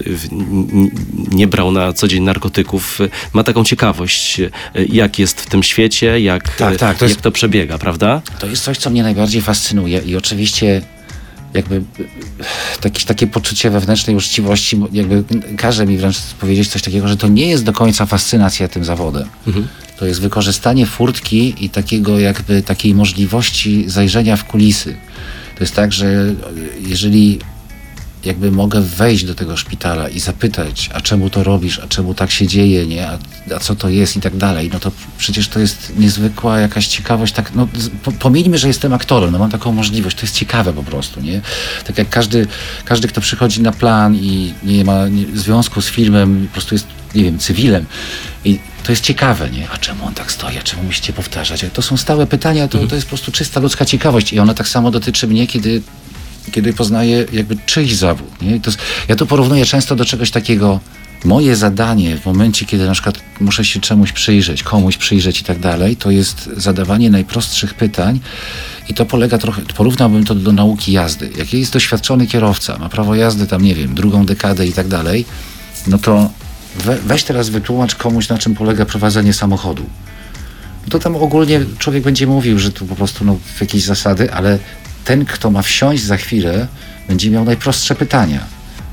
[1.30, 2.98] nie brał na co dzień narkotyków,
[3.32, 4.40] ma taką ciekawość,
[4.88, 8.22] jak jest w tym świecie, jak, Tak, tak, to jak jest- to przebiega, prawda?
[8.40, 10.82] To jest coś, co mnie najbardziej fascynuje i oczywiście
[11.54, 11.82] jakby
[12.80, 15.24] e, takie, poczucie wewnętrznej uczciwości jakby
[15.56, 19.28] każe mi wręcz powiedzieć coś takiego, że to nie jest do końca fascynacja tym zawodem.
[19.98, 24.96] To jest wykorzystanie furtki i takiego jakby takiej możliwości zajrzenia w kulisy.
[25.54, 26.34] To jest tak, że e,
[26.88, 27.38] jeżeli
[28.24, 32.30] jakby mogę wejść do tego szpitala i zapytać, a czemu to robisz, a czemu tak
[32.30, 33.08] się dzieje, nie?
[33.08, 33.18] A,
[33.56, 37.34] a co to jest i tak dalej, no to przecież to jest niezwykła jakaś ciekawość,
[37.34, 37.68] tak, no
[38.18, 41.40] pomijmy, że jestem aktorem, no mam taką możliwość, to jest ciekawe po prostu, nie?
[41.84, 42.46] Tak jak każdy,
[42.84, 46.86] każdy kto przychodzi na plan i nie ma nie, związku z filmem, po prostu jest,
[47.14, 47.86] nie wiem, cywilem
[48.44, 49.70] i to jest ciekawe, nie?
[49.70, 51.64] A czemu on tak stoi, a czemu musicie powtarzać?
[51.72, 54.68] To są stałe pytania, to, to jest po prostu czysta ludzka ciekawość i ona tak
[54.68, 55.82] samo dotyczy mnie, kiedy
[56.48, 58.42] kiedy poznaję jakby czyjś zawód.
[58.42, 58.60] Nie?
[58.60, 58.70] To
[59.08, 60.80] ja to porównuję często do czegoś takiego.
[61.24, 65.58] Moje zadanie w momencie, kiedy na przykład muszę się czemuś przyjrzeć, komuś przyjrzeć i tak
[65.58, 68.20] dalej, to jest zadawanie najprostszych pytań
[68.88, 71.30] i to polega trochę, porównałbym to do nauki jazdy.
[71.38, 75.24] Jak jest doświadczony kierowca, ma prawo jazdy tam, nie wiem, drugą dekadę i tak dalej,
[75.86, 76.30] no to
[76.76, 79.86] we, weź teraz wytłumacz komuś, na czym polega prowadzenie samochodu
[80.88, 84.58] no to tam ogólnie człowiek będzie mówił, że tu po prostu no, jakieś zasady, ale
[85.08, 86.66] ten, kto ma wsiąść za chwilę,
[87.08, 88.40] będzie miał najprostsze pytania.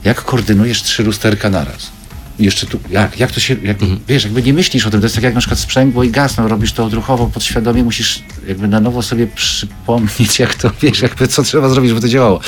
[0.04, 1.91] Jak koordynujesz trzy lusterka naraz?
[2.39, 5.15] Jeszcze tu, jak, jak to się, jak, wiesz, jakby nie myślisz o tym, to jest
[5.15, 8.80] tak jak na przykład sprzęgło i gaz, no robisz to odruchowo, podświadomie, musisz jakby na
[8.80, 12.39] nowo sobie przypomnieć, jak to, wiesz, jakby co trzeba zrobić, żeby to działało.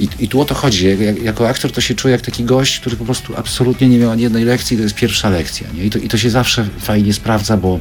[0.00, 0.86] I, I tu o to chodzi.
[0.86, 3.98] Jak, jak, jako aktor to się czuję jak taki gość, który po prostu absolutnie nie
[3.98, 5.66] miał ani jednej lekcji, to jest pierwsza lekcja.
[5.74, 5.84] Nie?
[5.84, 7.80] I, to, I to się zawsze fajnie sprawdza, bo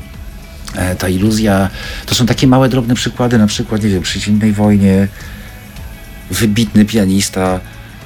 [0.97, 1.69] ta iluzja,
[2.05, 5.07] to są takie małe, drobne przykłady, na przykład, nie wiem, przy zimnej wojnie
[6.31, 7.59] wybitny pianista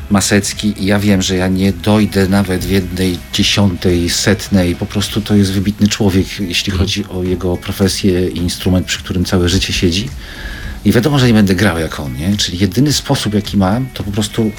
[0.10, 5.22] Masecki i ja wiem, że ja nie dojdę nawet w jednej dziesiątej, setnej, po prostu
[5.22, 9.74] to jest wybitny człowiek, jeśli chodzi o jego profesję i instrument, przy którym całe życie
[9.74, 10.10] siedzi.
[10.86, 12.38] I wiadomo, że nie będę grał jak on, nie?
[12.38, 14.52] Czyli jedyny sposób, jaki mam, to po prostu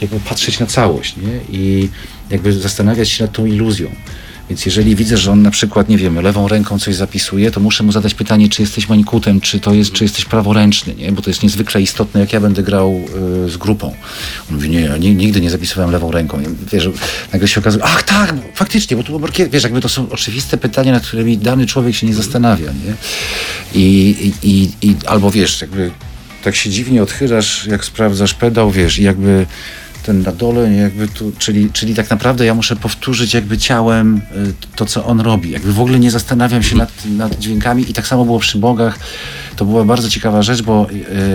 [0.00, 1.58] jakby patrzeć na całość, nie?
[1.58, 1.88] I
[2.30, 3.90] jakby zastanawiać się nad tą iluzją.
[4.48, 7.84] Więc jeżeli widzę, że on na przykład, nie wiem, lewą ręką coś zapisuje, to muszę
[7.84, 11.12] mu zadać pytanie, czy jesteś manikutem, czy to jest, czy jesteś praworęczny, nie?
[11.12, 13.00] Bo to jest niezwykle istotne, jak ja będę grał
[13.46, 13.86] y, z grupą.
[14.50, 16.40] On mówi, nie, ja ni- nigdy nie zapisywałem lewą ręką.
[16.40, 16.88] Ja, wiesz,
[17.32, 19.20] nagle się okazuje, ach tak, faktycznie, bo tu.
[19.50, 22.94] Wiesz, jakby to są oczywiste pytania, nad którymi dany człowiek się nie zastanawia, nie?
[23.74, 25.90] I, i, i, i albo wiesz, jakby
[26.44, 29.46] tak się dziwnie odchylasz, jak sprawdzasz pedał, wiesz, i jakby
[30.02, 34.20] ten na dole, jakby tu, czyli, czyli tak naprawdę ja muszę powtórzyć jakby ciałem y,
[34.76, 35.50] to, co on robi.
[35.50, 38.98] Jakby w ogóle nie zastanawiam się nad, nad dźwiękami i tak samo było przy Bogach.
[39.56, 40.86] To była bardzo ciekawa rzecz, bo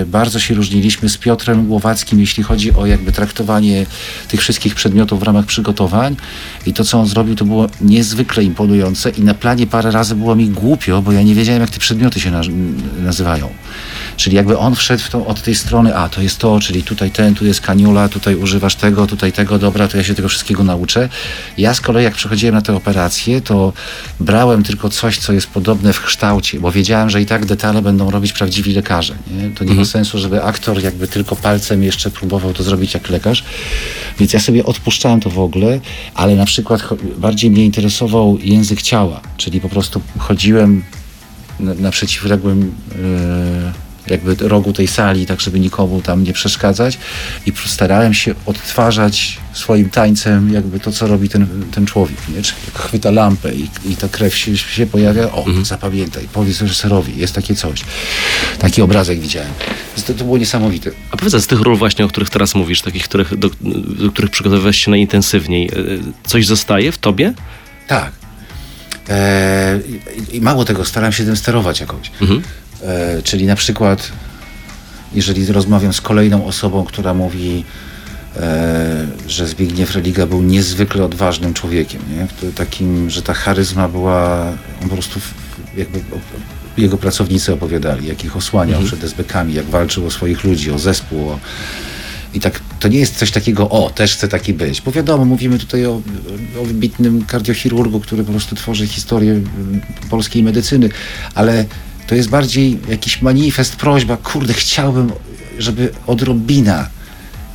[0.01, 3.85] y, bardzo się różniliśmy z Piotrem Głowackim, jeśli chodzi o jakby traktowanie
[4.27, 6.15] tych wszystkich przedmiotów w ramach przygotowań
[6.65, 10.35] i to, co on zrobił, to było niezwykle imponujące i na planie parę razy było
[10.35, 12.49] mi głupio, bo ja nie wiedziałem, jak te przedmioty się naz-
[12.99, 13.49] nazywają.
[14.17, 17.11] Czyli jakby on wszedł w to od tej strony, a to jest to, czyli tutaj
[17.11, 20.63] ten, tu jest kaniula, tutaj używasz tego, tutaj tego, dobra, to ja się tego wszystkiego
[20.63, 21.09] nauczę.
[21.57, 23.73] Ja z kolei jak przychodziłem na te operacje, to
[24.19, 28.11] brałem tylko coś, co jest podobne w kształcie, bo wiedziałem, że i tak detale będą
[28.11, 29.15] robić prawdziwi lekarze.
[29.31, 29.49] Nie?
[29.49, 33.43] To nie ma sensu, żeby aktor jakby tylko palcem jeszcze próbował to zrobić jak lekarz.
[34.19, 35.79] Więc ja sobie odpuszczałem to w ogóle,
[36.15, 36.81] ale na przykład
[37.17, 40.83] bardziej mnie interesował język ciała, czyli po prostu chodziłem
[41.59, 46.97] na, na przeciwległym e, jakby rogu tej sali, tak żeby nikomu tam nie przeszkadzać
[47.45, 52.41] i starałem się odtwarzać swoim tańcem jakby to, co robi ten, ten człowiek, nie?
[52.41, 57.17] Czyli jak chwyta lampę i, i ta krew się, się pojawia, o, zapamiętaj, powiedz reżyserowi,
[57.17, 57.81] jest takie coś.
[58.59, 59.51] Taki obrazek widziałem.
[60.07, 60.91] To, to było niesamowite.
[61.11, 63.49] A powiedz z tych ról właśnie, o których teraz mówisz, takich, których, do,
[63.99, 65.71] do których przygotowywałeś się najintensywniej, e,
[66.27, 67.33] coś zostaje w tobie?
[67.87, 68.11] Tak.
[69.09, 69.79] E,
[70.31, 72.11] i, I mało tego, staram się tym sterować jakoś.
[72.21, 72.41] Mhm.
[72.83, 74.11] E, czyli na przykład,
[75.13, 77.63] jeżeli rozmawiam z kolejną osobą, która mówi,
[78.37, 82.51] e, że Zbigniew Religa był niezwykle odważnym człowiekiem, nie?
[82.51, 84.47] Takim, że ta charyzma była,
[84.81, 85.19] on po prostu
[85.77, 85.99] jakby
[86.77, 91.29] jego pracownicy opowiadali, jak ich osłaniał przed SBK-ami, jak walczył o swoich ludzi, o zespół,
[91.29, 91.39] o,
[92.33, 94.81] i tak to nie jest coś takiego, o, też chcę taki być.
[94.81, 96.01] Bo wiadomo, mówimy tutaj o,
[96.61, 100.89] o wybitnym kardiochirurgu, który po prostu tworzy historię mm, polskiej medycyny,
[101.35, 101.65] ale
[102.07, 105.11] to jest bardziej jakiś manifest, prośba, kurde, chciałbym,
[105.59, 106.89] żeby odrobina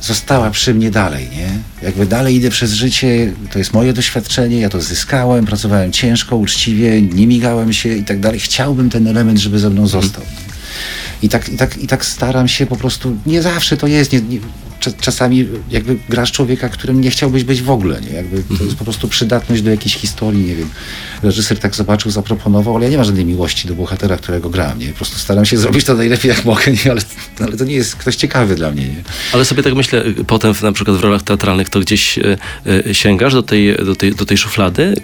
[0.01, 1.49] została przy mnie dalej, nie?
[1.81, 7.01] Jakby dalej idę przez życie, to jest moje doświadczenie, ja to zyskałem, pracowałem ciężko, uczciwie,
[7.01, 8.39] nie migałem się i tak dalej.
[8.39, 10.23] Chciałbym ten element, żeby ze mną został.
[11.21, 14.21] I tak, i, tak, I tak staram się po prostu, nie zawsze to jest, nie,
[14.21, 14.39] nie,
[14.79, 18.09] cza- czasami jakby grasz człowieka, którym nie chciałbyś być w ogóle, nie?
[18.09, 20.69] Jakby to jest po prostu przydatność do jakiejś historii, nie wiem.
[21.23, 24.87] Reżyser tak zobaczył, zaproponował, ale ja nie mam żadnej miłości do bohatera, którego gram, nie?
[24.87, 26.91] Po prostu staram się zrobić to najlepiej jak mogę, nie?
[26.91, 27.01] Ale,
[27.39, 29.03] ale to nie jest ktoś ciekawy dla mnie, nie?
[29.33, 32.37] Ale sobie tak myślę, y, potem na przykład w rolach teatralnych to gdzieś y,
[32.87, 34.95] y, sięgasz do tej, do tej, do tej szuflady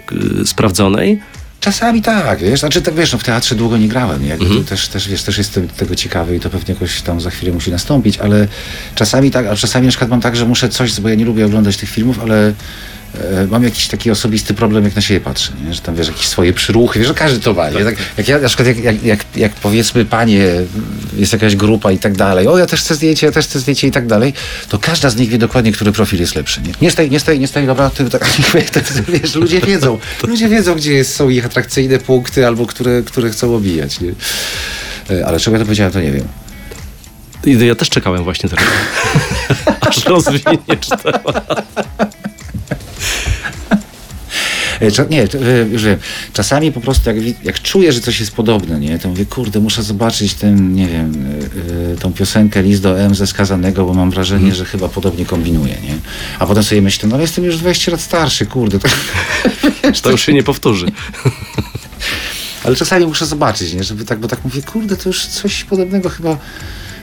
[0.44, 1.20] sprawdzonej.
[1.66, 4.26] Czasami tak, wiesz, znaczy tak wiesz, no w teatrze długo nie grałem?
[4.26, 7.30] Jakby to też, też, wiesz, też jestem tego ciekawy i to pewnie jakoś tam za
[7.30, 8.48] chwilę musi nastąpić, ale
[8.94, 11.46] czasami tak, a czasami na przykład mam tak, że muszę coś, bo ja nie lubię
[11.46, 12.52] oglądać tych filmów, ale
[13.50, 15.74] mam jakiś taki osobisty problem, jak na siebie patrzę, nie?
[15.74, 17.84] że tam wiesz, jakieś swoje przyruchy, wiesz, że każdy to ma, nie?
[17.84, 20.50] Tak, jak ja na przykład, jak, jak, jak, jak powiedzmy panie,
[21.16, 23.86] jest jakaś grupa i tak dalej, o ja też chcę zdjęcie, ja też chcę zdjęcie
[23.86, 24.32] i tak dalej,
[24.68, 26.72] to każda z nich wie dokładnie, który profil jest lepszy, nie?
[26.82, 28.30] Nie staj, nie staj, nie staj, dobra, ty, tak,
[29.08, 34.00] wiesz, ludzie wiedzą, ludzie wiedzą, gdzie są ich atrakcyjne punkty, albo które, które chcą obijać,
[34.00, 34.12] nie?
[35.10, 36.28] E, Ale czego ja to powiedziałem, to nie wiem.
[37.46, 38.64] Ja też czekałem właśnie teraz.
[39.88, 41.66] Aż rozwiniesz temat.
[44.80, 45.98] E, Nie, to, e, już wiem.
[46.32, 49.82] Czasami po prostu jak, jak czuję, że coś jest podobne, nie, to mówię, kurde, muszę
[49.82, 51.12] zobaczyć ten, nie wiem,
[51.92, 55.74] e, tą piosenkę List do M ze Skazanego, bo mam wrażenie, że chyba podobnie kombinuję,
[55.82, 55.96] nie?
[56.38, 58.78] A potem sobie myślę, no ale jestem już 20 lat starszy, kurde.
[58.78, 58.88] To...
[60.02, 60.86] To już się nie powtórzy.
[62.64, 63.84] ale czasami muszę zobaczyć, nie?
[63.84, 66.38] Żeby tak, bo tak mówię, kurde, to już coś podobnego chyba,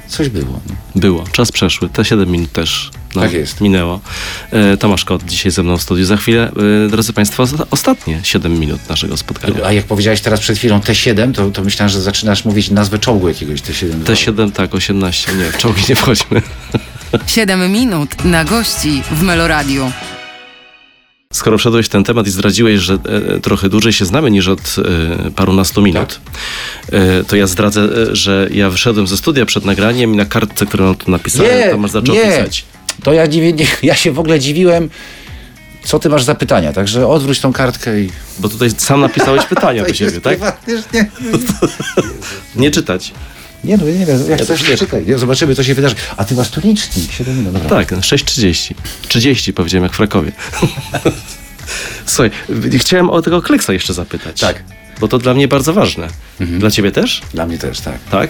[0.08, 0.60] coś było.
[0.70, 1.02] Nie?
[1.02, 1.24] Było.
[1.32, 1.90] Czas przeszły.
[1.90, 3.62] Te 7 minut też no, Tak jest.
[3.62, 4.00] minęło.
[4.52, 6.06] E, Tomasz Kot dzisiaj ze mną w studiu.
[6.06, 6.52] Za chwilę,
[6.86, 9.56] e, drodzy Państwo, osta- ostatnie 7 minut naszego spotkania.
[9.66, 13.28] A jak powiedziałeś teraz przed chwilą T7, to, to myślałem, że zaczynasz mówić nazwę czołgu
[13.28, 14.04] jakiegoś T7.
[14.04, 15.32] Te 7, tak, 18.
[15.36, 16.42] Nie, w czołgi nie wchodźmy.
[17.28, 19.92] 7 minut na gości w Meloradiu.
[21.34, 24.60] Skoro wszedłeś w ten temat i zdradziłeś, że e, trochę dłużej się znamy niż od
[25.28, 26.20] e, parunastu minut,
[26.92, 30.66] e, to ja zdradzę, e, że ja wyszedłem ze studia przed nagraniem i na kartce,
[30.66, 32.22] którą tu napisałem, Tomasz zaczął nie.
[32.22, 32.66] pisać.
[33.04, 34.90] To ja, dziwię, nie, ja się w ogóle dziwiłem,
[35.84, 36.74] co ty masz za pytania.
[36.74, 38.10] Także odwróć tą kartkę i...
[38.40, 40.40] Bo tutaj sam napisałeś pytania do siebie, tak?
[40.94, 41.10] Nie,
[42.56, 43.14] Nie czytać.
[43.64, 44.78] Nie no, nie wiem, jak Ja nie.
[44.78, 45.06] czytaj.
[45.08, 45.96] Nie, Zobaczymy, co się wydarzy.
[46.18, 47.70] A ty masz tu licznik, 7 minut, dobra.
[47.70, 48.74] Tak, 6.30.
[49.08, 50.32] 30 powiedziałem jak w Krakowie.
[52.06, 52.32] Słuchaj,
[52.78, 54.40] chciałem o tego Kleksa jeszcze zapytać.
[54.40, 54.64] Tak.
[55.00, 56.08] Bo to dla mnie bardzo ważne.
[56.40, 57.22] Dla ciebie też?
[57.34, 58.00] Dla mnie też, tak.
[58.12, 58.30] Tak?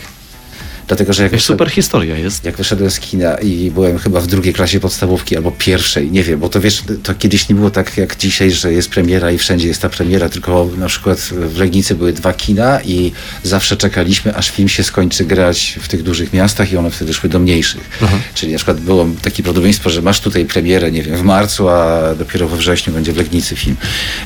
[0.87, 2.45] Dlatego, że jak, wyszedłem, super historia jest.
[2.45, 6.39] jak wyszedłem z kina i byłem chyba w drugiej klasie podstawówki albo pierwszej, nie wiem,
[6.39, 9.67] bo to wiesz, to kiedyś nie było tak jak dzisiaj, że jest premiera i wszędzie
[9.67, 13.11] jest ta premiera, tylko na przykład w Legnicy były dwa kina i
[13.43, 17.29] zawsze czekaliśmy, aż film się skończy grać w tych dużych miastach i one wtedy szły
[17.29, 17.89] do mniejszych.
[18.33, 22.15] Czyli na przykład było takie prawdopodobieństwo, że masz tutaj premierę, nie wiem, w marcu, a
[22.15, 23.75] dopiero we wrześniu będzie w Legnicy film.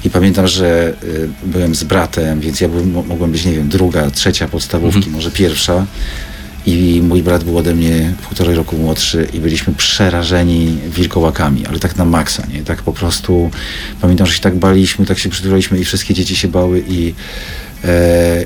[0.05, 4.11] I pamiętam, że y, byłem z bratem, więc ja byłem, mogłem być, nie wiem, druga,
[4.11, 5.85] trzecia podstawówki, może pierwsza.
[6.67, 11.95] I mój brat był ode mnie półtorej roku młodszy i byliśmy przerażeni wilkołakami, ale tak
[11.95, 12.63] na maksa, nie?
[12.63, 13.51] Tak po prostu
[14.01, 17.13] pamiętam, że się tak baliśmy, tak się przytulaliśmy i wszystkie dzieci się bały i,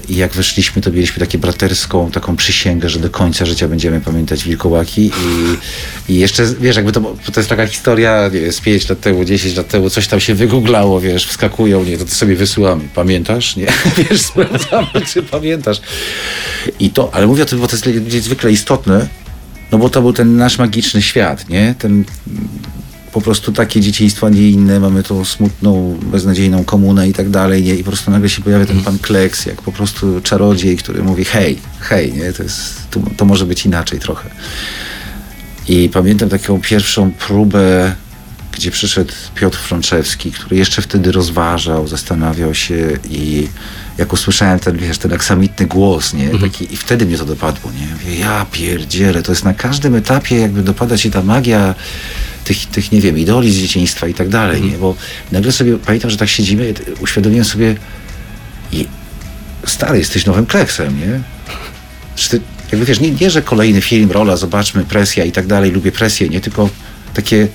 [0.10, 4.44] i jak wyszliśmy, to mieliśmy takie braterską taką przysięgę, że do końca życia będziemy pamiętać
[4.44, 7.02] wilkołaki i, i jeszcze, wiesz, jakby to,
[7.34, 10.20] to jest taka historia, nie wiem, z 5 lat temu, 10 lat temu, coś tam
[10.20, 12.84] się wygooglało, wiesz, wskakują, nie, to ty sobie wysyłamy.
[12.96, 13.56] Pamiętasz?
[13.56, 13.68] Nie?
[14.10, 15.82] Wiesz, sprawdzamy, czy pamiętasz.
[16.80, 19.08] I to, ale mówię o tym, bo to jest niezwykle istotne,
[19.72, 21.76] no bo to był ten nasz magiczny świat, nie?
[21.80, 22.50] Ten mm,
[23.12, 27.64] po prostu takie dzieciństwo, a nie inne, mamy tą smutną, beznadziejną komunę i tak dalej,
[27.64, 27.76] nie?
[27.76, 31.26] I po prostu nagle się pojawia ten pan Kleks, jak po prostu czarodziej, który mówi
[31.26, 32.34] hej, hej, nie?
[32.34, 34.30] To, jest, to, to może być inaczej trochę.
[35.68, 37.96] I pamiętam taką pierwszą próbę,
[38.52, 43.48] gdzie przyszedł Piotr Frączewski, który jeszcze wtedy rozważał, zastanawiał się i
[43.98, 46.30] jak usłyszałem ten, wiesz, ten aksamitny głos, nie?
[46.40, 47.88] Taki, I wtedy mnie to dopadło, nie?
[47.94, 51.76] Mówię, ja pierdzielę, to jest na każdym etapie jakby dopada ci ta magia
[52.44, 54.78] tych, tych, nie wiem, idoli z dzieciństwa i tak dalej, nie?
[54.78, 54.96] Bo
[55.32, 57.76] nagle sobie, pamiętam, że tak siedzimy, uświadomiłem sobie
[58.72, 58.88] i
[59.66, 61.22] stary, jesteś nowym kleksem, nie?
[62.16, 62.42] Czy ty,
[62.72, 66.30] jakby wiesz, nie, nie, że kolejny film, rola, zobaczmy, presja i tak dalej, lubię presję,
[66.30, 66.70] nie tylko
[67.14, 67.48] takie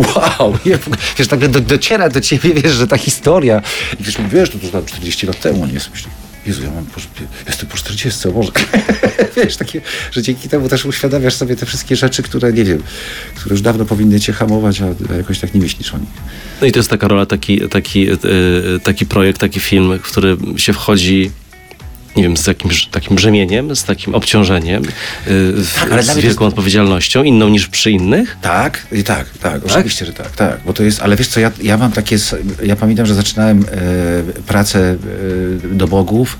[0.00, 0.78] wow, nie,
[1.18, 3.62] wiesz, nagle do, dociera do ciebie, wiesz, że ta historia,
[4.00, 6.10] i wiesz, wiesz, to to znam 40 lat temu, nie, Myślę,
[6.46, 7.00] Jezu, ja mam, po,
[7.46, 8.52] jestem po 40, o Boże.
[9.36, 9.80] wiesz, takie,
[10.12, 12.82] że dzięki temu też uświadamiasz sobie te wszystkie rzeczy, które, nie wiem,
[13.34, 16.08] które już dawno powinny cię hamować, a, a jakoś tak nie myślisz o nich.
[16.60, 18.16] No i to jest taka rola, taki, taki, e,
[18.82, 21.30] taki projekt, taki film, w który się wchodzi
[22.16, 24.82] nie wiem, z jakimś takim brzemieniem, z takim obciążeniem,
[25.26, 28.36] y, Tak, ale z wielką jest- odpowiedzialnością, inną niż przy innych?
[28.42, 31.50] Tak, i tak, tak, oczywiście, że tak, tak, bo to jest, ale wiesz co, ja,
[31.62, 32.16] ja mam takie,
[32.62, 33.64] ja pamiętam, że zaczynałem
[34.38, 34.96] e, pracę
[35.72, 36.38] e, do bogów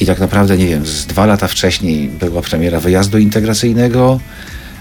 [0.00, 4.20] i tak naprawdę, nie wiem, z dwa lata wcześniej była premiera wyjazdu integracyjnego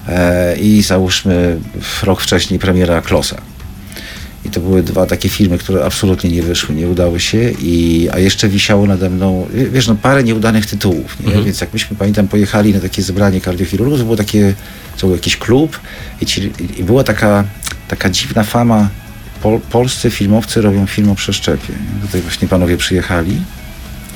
[0.08, 1.60] e, i załóżmy
[2.04, 3.42] rok wcześniej premiera Klosa.
[4.48, 8.20] I to były dwa takie filmy, które absolutnie nie wyszły, nie udały się, i, a
[8.20, 11.44] jeszcze wisiało nade mną, wiesz, no parę nieudanych tytułów, nie?
[11.44, 14.54] więc jak myśmy, pamiętam, pojechali na takie zebranie kardiochirurgów, to było takie,
[14.98, 15.80] to był jakiś klub
[16.22, 17.44] i, ci, i była taka,
[17.88, 18.90] taka dziwna fama,
[19.42, 21.74] pol, polscy filmowcy robią film o przeszczepie.
[21.74, 22.02] nie?
[22.08, 23.42] Tutaj właśnie panowie przyjechali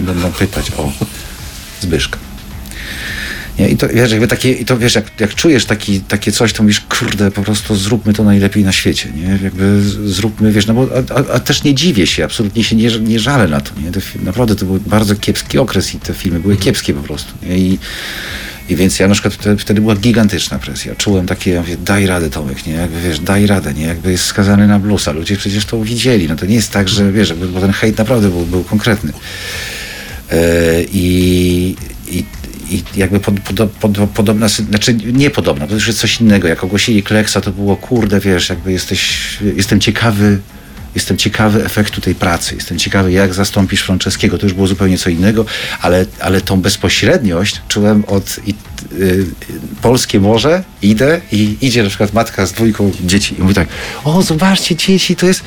[0.02, 0.92] i będą pytać o
[1.82, 2.31] Zbyszka.
[3.62, 3.70] Nie?
[3.70, 6.64] I to wiesz, jakby takie, i to wiesz, jak, jak czujesz taki, takie coś, to
[6.64, 9.40] mówisz, kurde, po prostu zróbmy to najlepiej na świecie, nie?
[9.44, 13.00] Jakby zróbmy, wiesz, no bo, a, a, a też nie dziwię się, absolutnie się nie,
[13.00, 13.92] nie żalę na to, nie?
[13.92, 17.58] To, naprawdę to był bardzo kiepski okres i te filmy były kiepskie po prostu, nie?
[17.58, 17.80] I,
[18.70, 20.96] i więc ja na przykład wtedy, wtedy była gigantyczna presja.
[20.96, 22.74] Czułem takie, ja mówię, daj radę Tomek, nie?
[22.74, 23.86] Jakby wiesz, daj radę, nie?
[23.86, 25.12] Jakby jest skazany na bluesa.
[25.12, 26.28] Ludzie przecież to widzieli.
[26.28, 29.14] No to nie jest tak, że wiesz, jakby, bo ten hejt naprawdę był, był konkretny.
[30.32, 31.76] E, I,
[32.08, 32.24] i,
[32.72, 36.48] i jakby pod, pod, pod, podobna, znaczy nie podobna, to już jest coś innego.
[36.48, 39.20] Jak ogłosili Kleksa, to było kurde, wiesz, jakby jesteś,
[39.56, 40.40] jestem ciekawy,
[40.96, 45.10] jestem ciekawy efektu tej pracy, jestem ciekawy, jak zastąpisz Franceskiego, to już było zupełnie co
[45.10, 45.46] innego,
[45.82, 48.54] ale, ale tą bezpośredniość czułem od i,
[49.00, 49.26] y,
[49.82, 53.36] Polskie Morze, idę i idzie na przykład matka z dwójką dzieci.
[53.40, 53.68] I mówi tak,
[54.04, 55.44] o zobaczcie dzieci, to jest,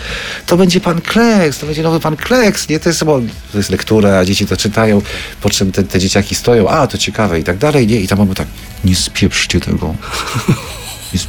[0.47, 3.21] to będzie pan Kleks, to będzie nowy pan Kleks, nie, to jest, bo
[3.53, 5.03] to jest lektura, a dzieci to czytają,
[5.41, 8.19] po czym te, te dzieciaki stoją, a to ciekawe i tak dalej, nie, i tam
[8.19, 8.49] mamy tak,
[8.85, 9.95] nie spieprzcie tego,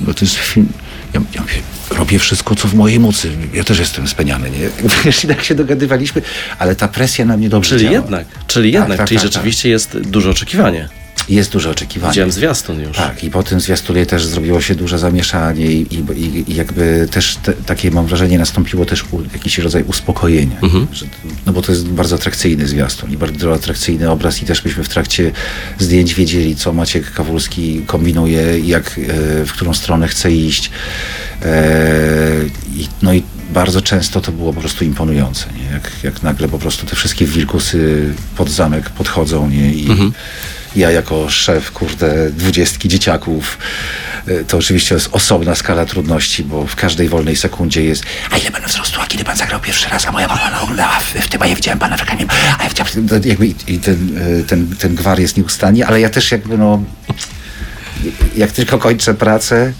[0.15, 0.69] to jest film.
[1.13, 1.43] Ja, ja
[1.97, 3.31] robię wszystko, co w mojej mocy.
[3.53, 4.69] Ja też jestem speniany, nie?
[5.05, 6.21] Wiesz, i tak się dogadywaliśmy,
[6.59, 7.93] ale ta presja na mnie dobrze Czyli działa.
[7.95, 10.89] jednak, czyli Tak, jednak, tak, czyli tak, rzeczywiście jest duże oczekiwanie.
[11.29, 12.11] Jest duże oczekiwanie.
[12.11, 12.97] Widziałem zwiastun już.
[12.97, 16.03] Tak, i po tym zwiastunie też zrobiło się duże zamieszanie i, i,
[16.51, 20.55] i- jakby też te, takie mam wrażenie nastąpiło też u, jakiś rodzaj uspokojenia.
[20.93, 21.05] Że,
[21.45, 24.89] no bo to jest bardzo atrakcyjny zwiastun i bardzo atrakcyjny obraz i też myśmy w
[24.89, 25.31] trakcie
[25.79, 30.71] zdjęć wiedzieli, co Maciek Kawulski kombinuje i jak, e, w którą stronę chce iść.
[31.45, 31.51] E,
[32.75, 35.73] i, no i bardzo często to było po prostu imponujące, nie?
[35.73, 39.73] Jak, jak nagle po prostu te wszystkie wilkusy pod zamek podchodzą nie?
[39.73, 39.87] i
[40.75, 43.57] ja jako szef, kurde, dwudziestki dzieciaków,
[44.27, 48.51] y, to oczywiście jest osobna skala trudności, bo w każdej wolnej sekundzie jest a ile
[48.51, 51.41] pan wzrostu, a kiedy pan zagrał pierwszy raz, a moja mama oglądała w, w tym,
[51.41, 52.25] a ja widziałem pana w reklamie,
[52.59, 56.09] a ja widziałem, to jakby i, ten, y, ten, ten gwar jest nieustannie, ale ja
[56.09, 56.83] też jakby no,
[58.35, 59.73] jak tylko kończę pracę,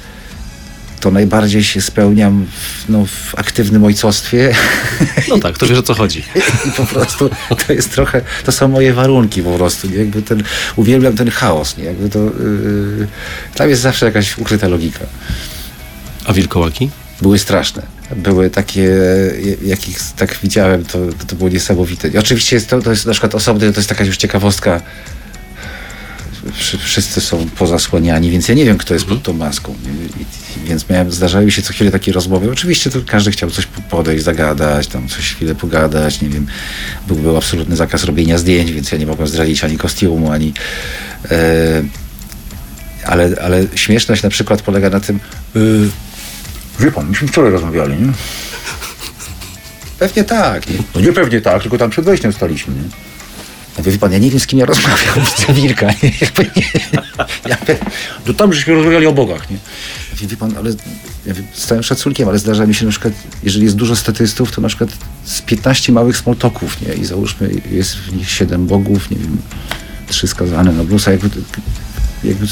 [1.06, 4.54] to najbardziej się spełniam w, no, w aktywnym ojcostwie
[5.30, 6.24] No tak, to wiesz o co chodzi.
[6.68, 7.30] i po prostu
[7.68, 9.96] to jest trochę, to są moje warunki po prostu, nie?
[9.96, 10.44] Jakby ten,
[10.76, 11.84] uwielbiam ten chaos, nie?
[11.84, 13.08] Jakby to, yy,
[13.56, 15.06] tam jest zawsze jakaś ukryta logika.
[16.26, 16.90] A wilkołaki?
[17.22, 17.82] Były straszne.
[18.16, 18.90] Były takie,
[19.66, 22.08] jakich tak widziałem, to, to było niesamowite.
[22.08, 24.82] I oczywiście jest to, to jest na przykład osobny, to jest taka już ciekawostka,
[26.80, 29.76] wszyscy są pozasłaniani, więc ja nie wiem, kto jest pod tą maską.
[29.86, 30.26] I, i,
[30.68, 32.52] więc miałem, zdarzały się co chwilę takie rozmowy.
[32.52, 36.48] Oczywiście to każdy chciał coś po- podejść, zagadać, tam coś chwilę pogadać, nie wiem.
[37.08, 40.54] Był, był absolutny zakaz robienia zdjęć, więc ja nie mogłem zdradzić ani kostiumu, ani...
[41.32, 41.84] E,
[43.06, 45.20] ale, ale śmieszność na przykład polega na tym...
[45.56, 45.90] Yy,
[46.80, 48.14] wie pan, myśmy wczoraj rozmawiali, nie?
[50.00, 50.70] Pewnie tak.
[50.70, 50.78] Nie?
[50.96, 53.15] No nie pewnie tak, tylko tam przed wejściem staliśmy, nie?
[53.76, 56.12] Ja mówię, wie pan, ja nie wiem, z kim ja rozmawiam, z Wilka, nie?
[57.50, 57.78] Ja mówię,
[58.28, 59.56] no tam żeśmy rozmawiali o bogach, nie?
[59.56, 60.70] Ja mówię, wie pan, ale
[61.26, 63.14] ja mówię, z całym szacunkiem, ale zdarza mi się na przykład,
[63.44, 64.90] jeżeli jest dużo statystów, to na przykład
[65.24, 66.94] z 15 małych smoltoków, nie?
[66.94, 69.38] I załóżmy, jest w nich 7 bogów, nie wiem,
[70.08, 71.30] trzy skazane na blusa, jakby,
[72.28, 72.48] jakby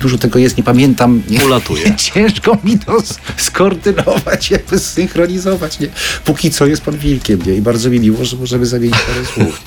[0.00, 1.22] dużo tego jest, nie pamiętam.
[1.30, 1.44] Nie?
[1.44, 1.94] Ulatuje.
[2.14, 3.02] Ciężko mi to
[3.36, 5.88] skoordynować, jakby zsynchronizować, nie?
[6.24, 7.54] Póki co jest pan Wilkiem, nie?
[7.54, 9.60] I bardzo mi miło, że możemy zamienić parę słów.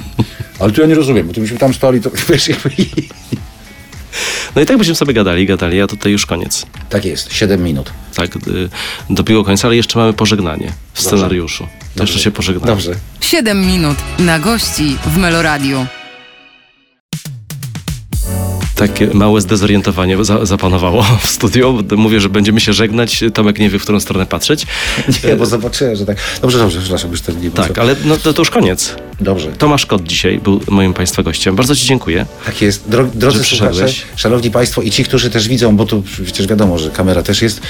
[0.60, 2.70] Ale to ja nie rozumiem, bo to myśmy tam stali, to wiesz, jakby...
[4.56, 6.66] No i tak byśmy sobie gadali, gadali, a tutaj już koniec.
[6.90, 7.92] Tak jest, 7 minut.
[8.16, 8.40] Tak, y,
[9.10, 11.68] dobiło końca, ale jeszcze mamy pożegnanie w scenariuszu.
[11.96, 12.68] To jeszcze się pożegnamy.
[12.68, 12.96] Dobrze.
[13.22, 15.86] 7 minut na gości w Meloradiu.
[18.80, 21.84] Takie małe zdezorientowanie za, zapanowało w studiu.
[21.98, 23.24] Mówię, że będziemy się żegnać.
[23.34, 24.68] Tomek nie wie, w którą stronę patrzeć.
[25.28, 26.18] Nie, bo zobaczyłem, że tak...
[26.42, 28.96] Dobrze, dobrze, przepraszam, już ten nie Tak, ale no, to, to już koniec.
[29.22, 29.52] Dobrze.
[29.52, 31.56] Tomasz Kot dzisiaj był moim Państwa gościem.
[31.56, 32.26] Bardzo Ci dziękuję.
[32.46, 32.90] Tak jest.
[32.90, 36.90] Dro, drodzy słuchacze, szanowni państwo i ci, którzy też widzą, bo tu przecież wiadomo, że
[36.90, 37.62] kamera też jest,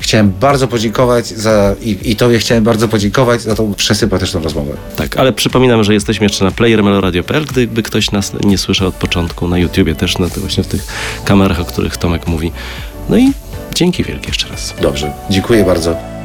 [0.00, 4.72] chciałem bardzo podziękować za, i, i tobie chciałem bardzo podziękować za tą przesympatyczną rozmowę.
[4.96, 9.48] Tak, ale przypominam, że jesteśmy jeszcze na playermeloradio.pl, gdyby ktoś nas nie słyszał od początku,
[9.48, 10.86] na YouTubie też, na, właśnie w tych
[11.24, 12.52] kamerach, o których Tomek mówi.
[13.08, 13.32] No i
[13.74, 14.74] dzięki wielkie jeszcze raz.
[14.80, 16.15] Dobrze, dziękuję bardzo.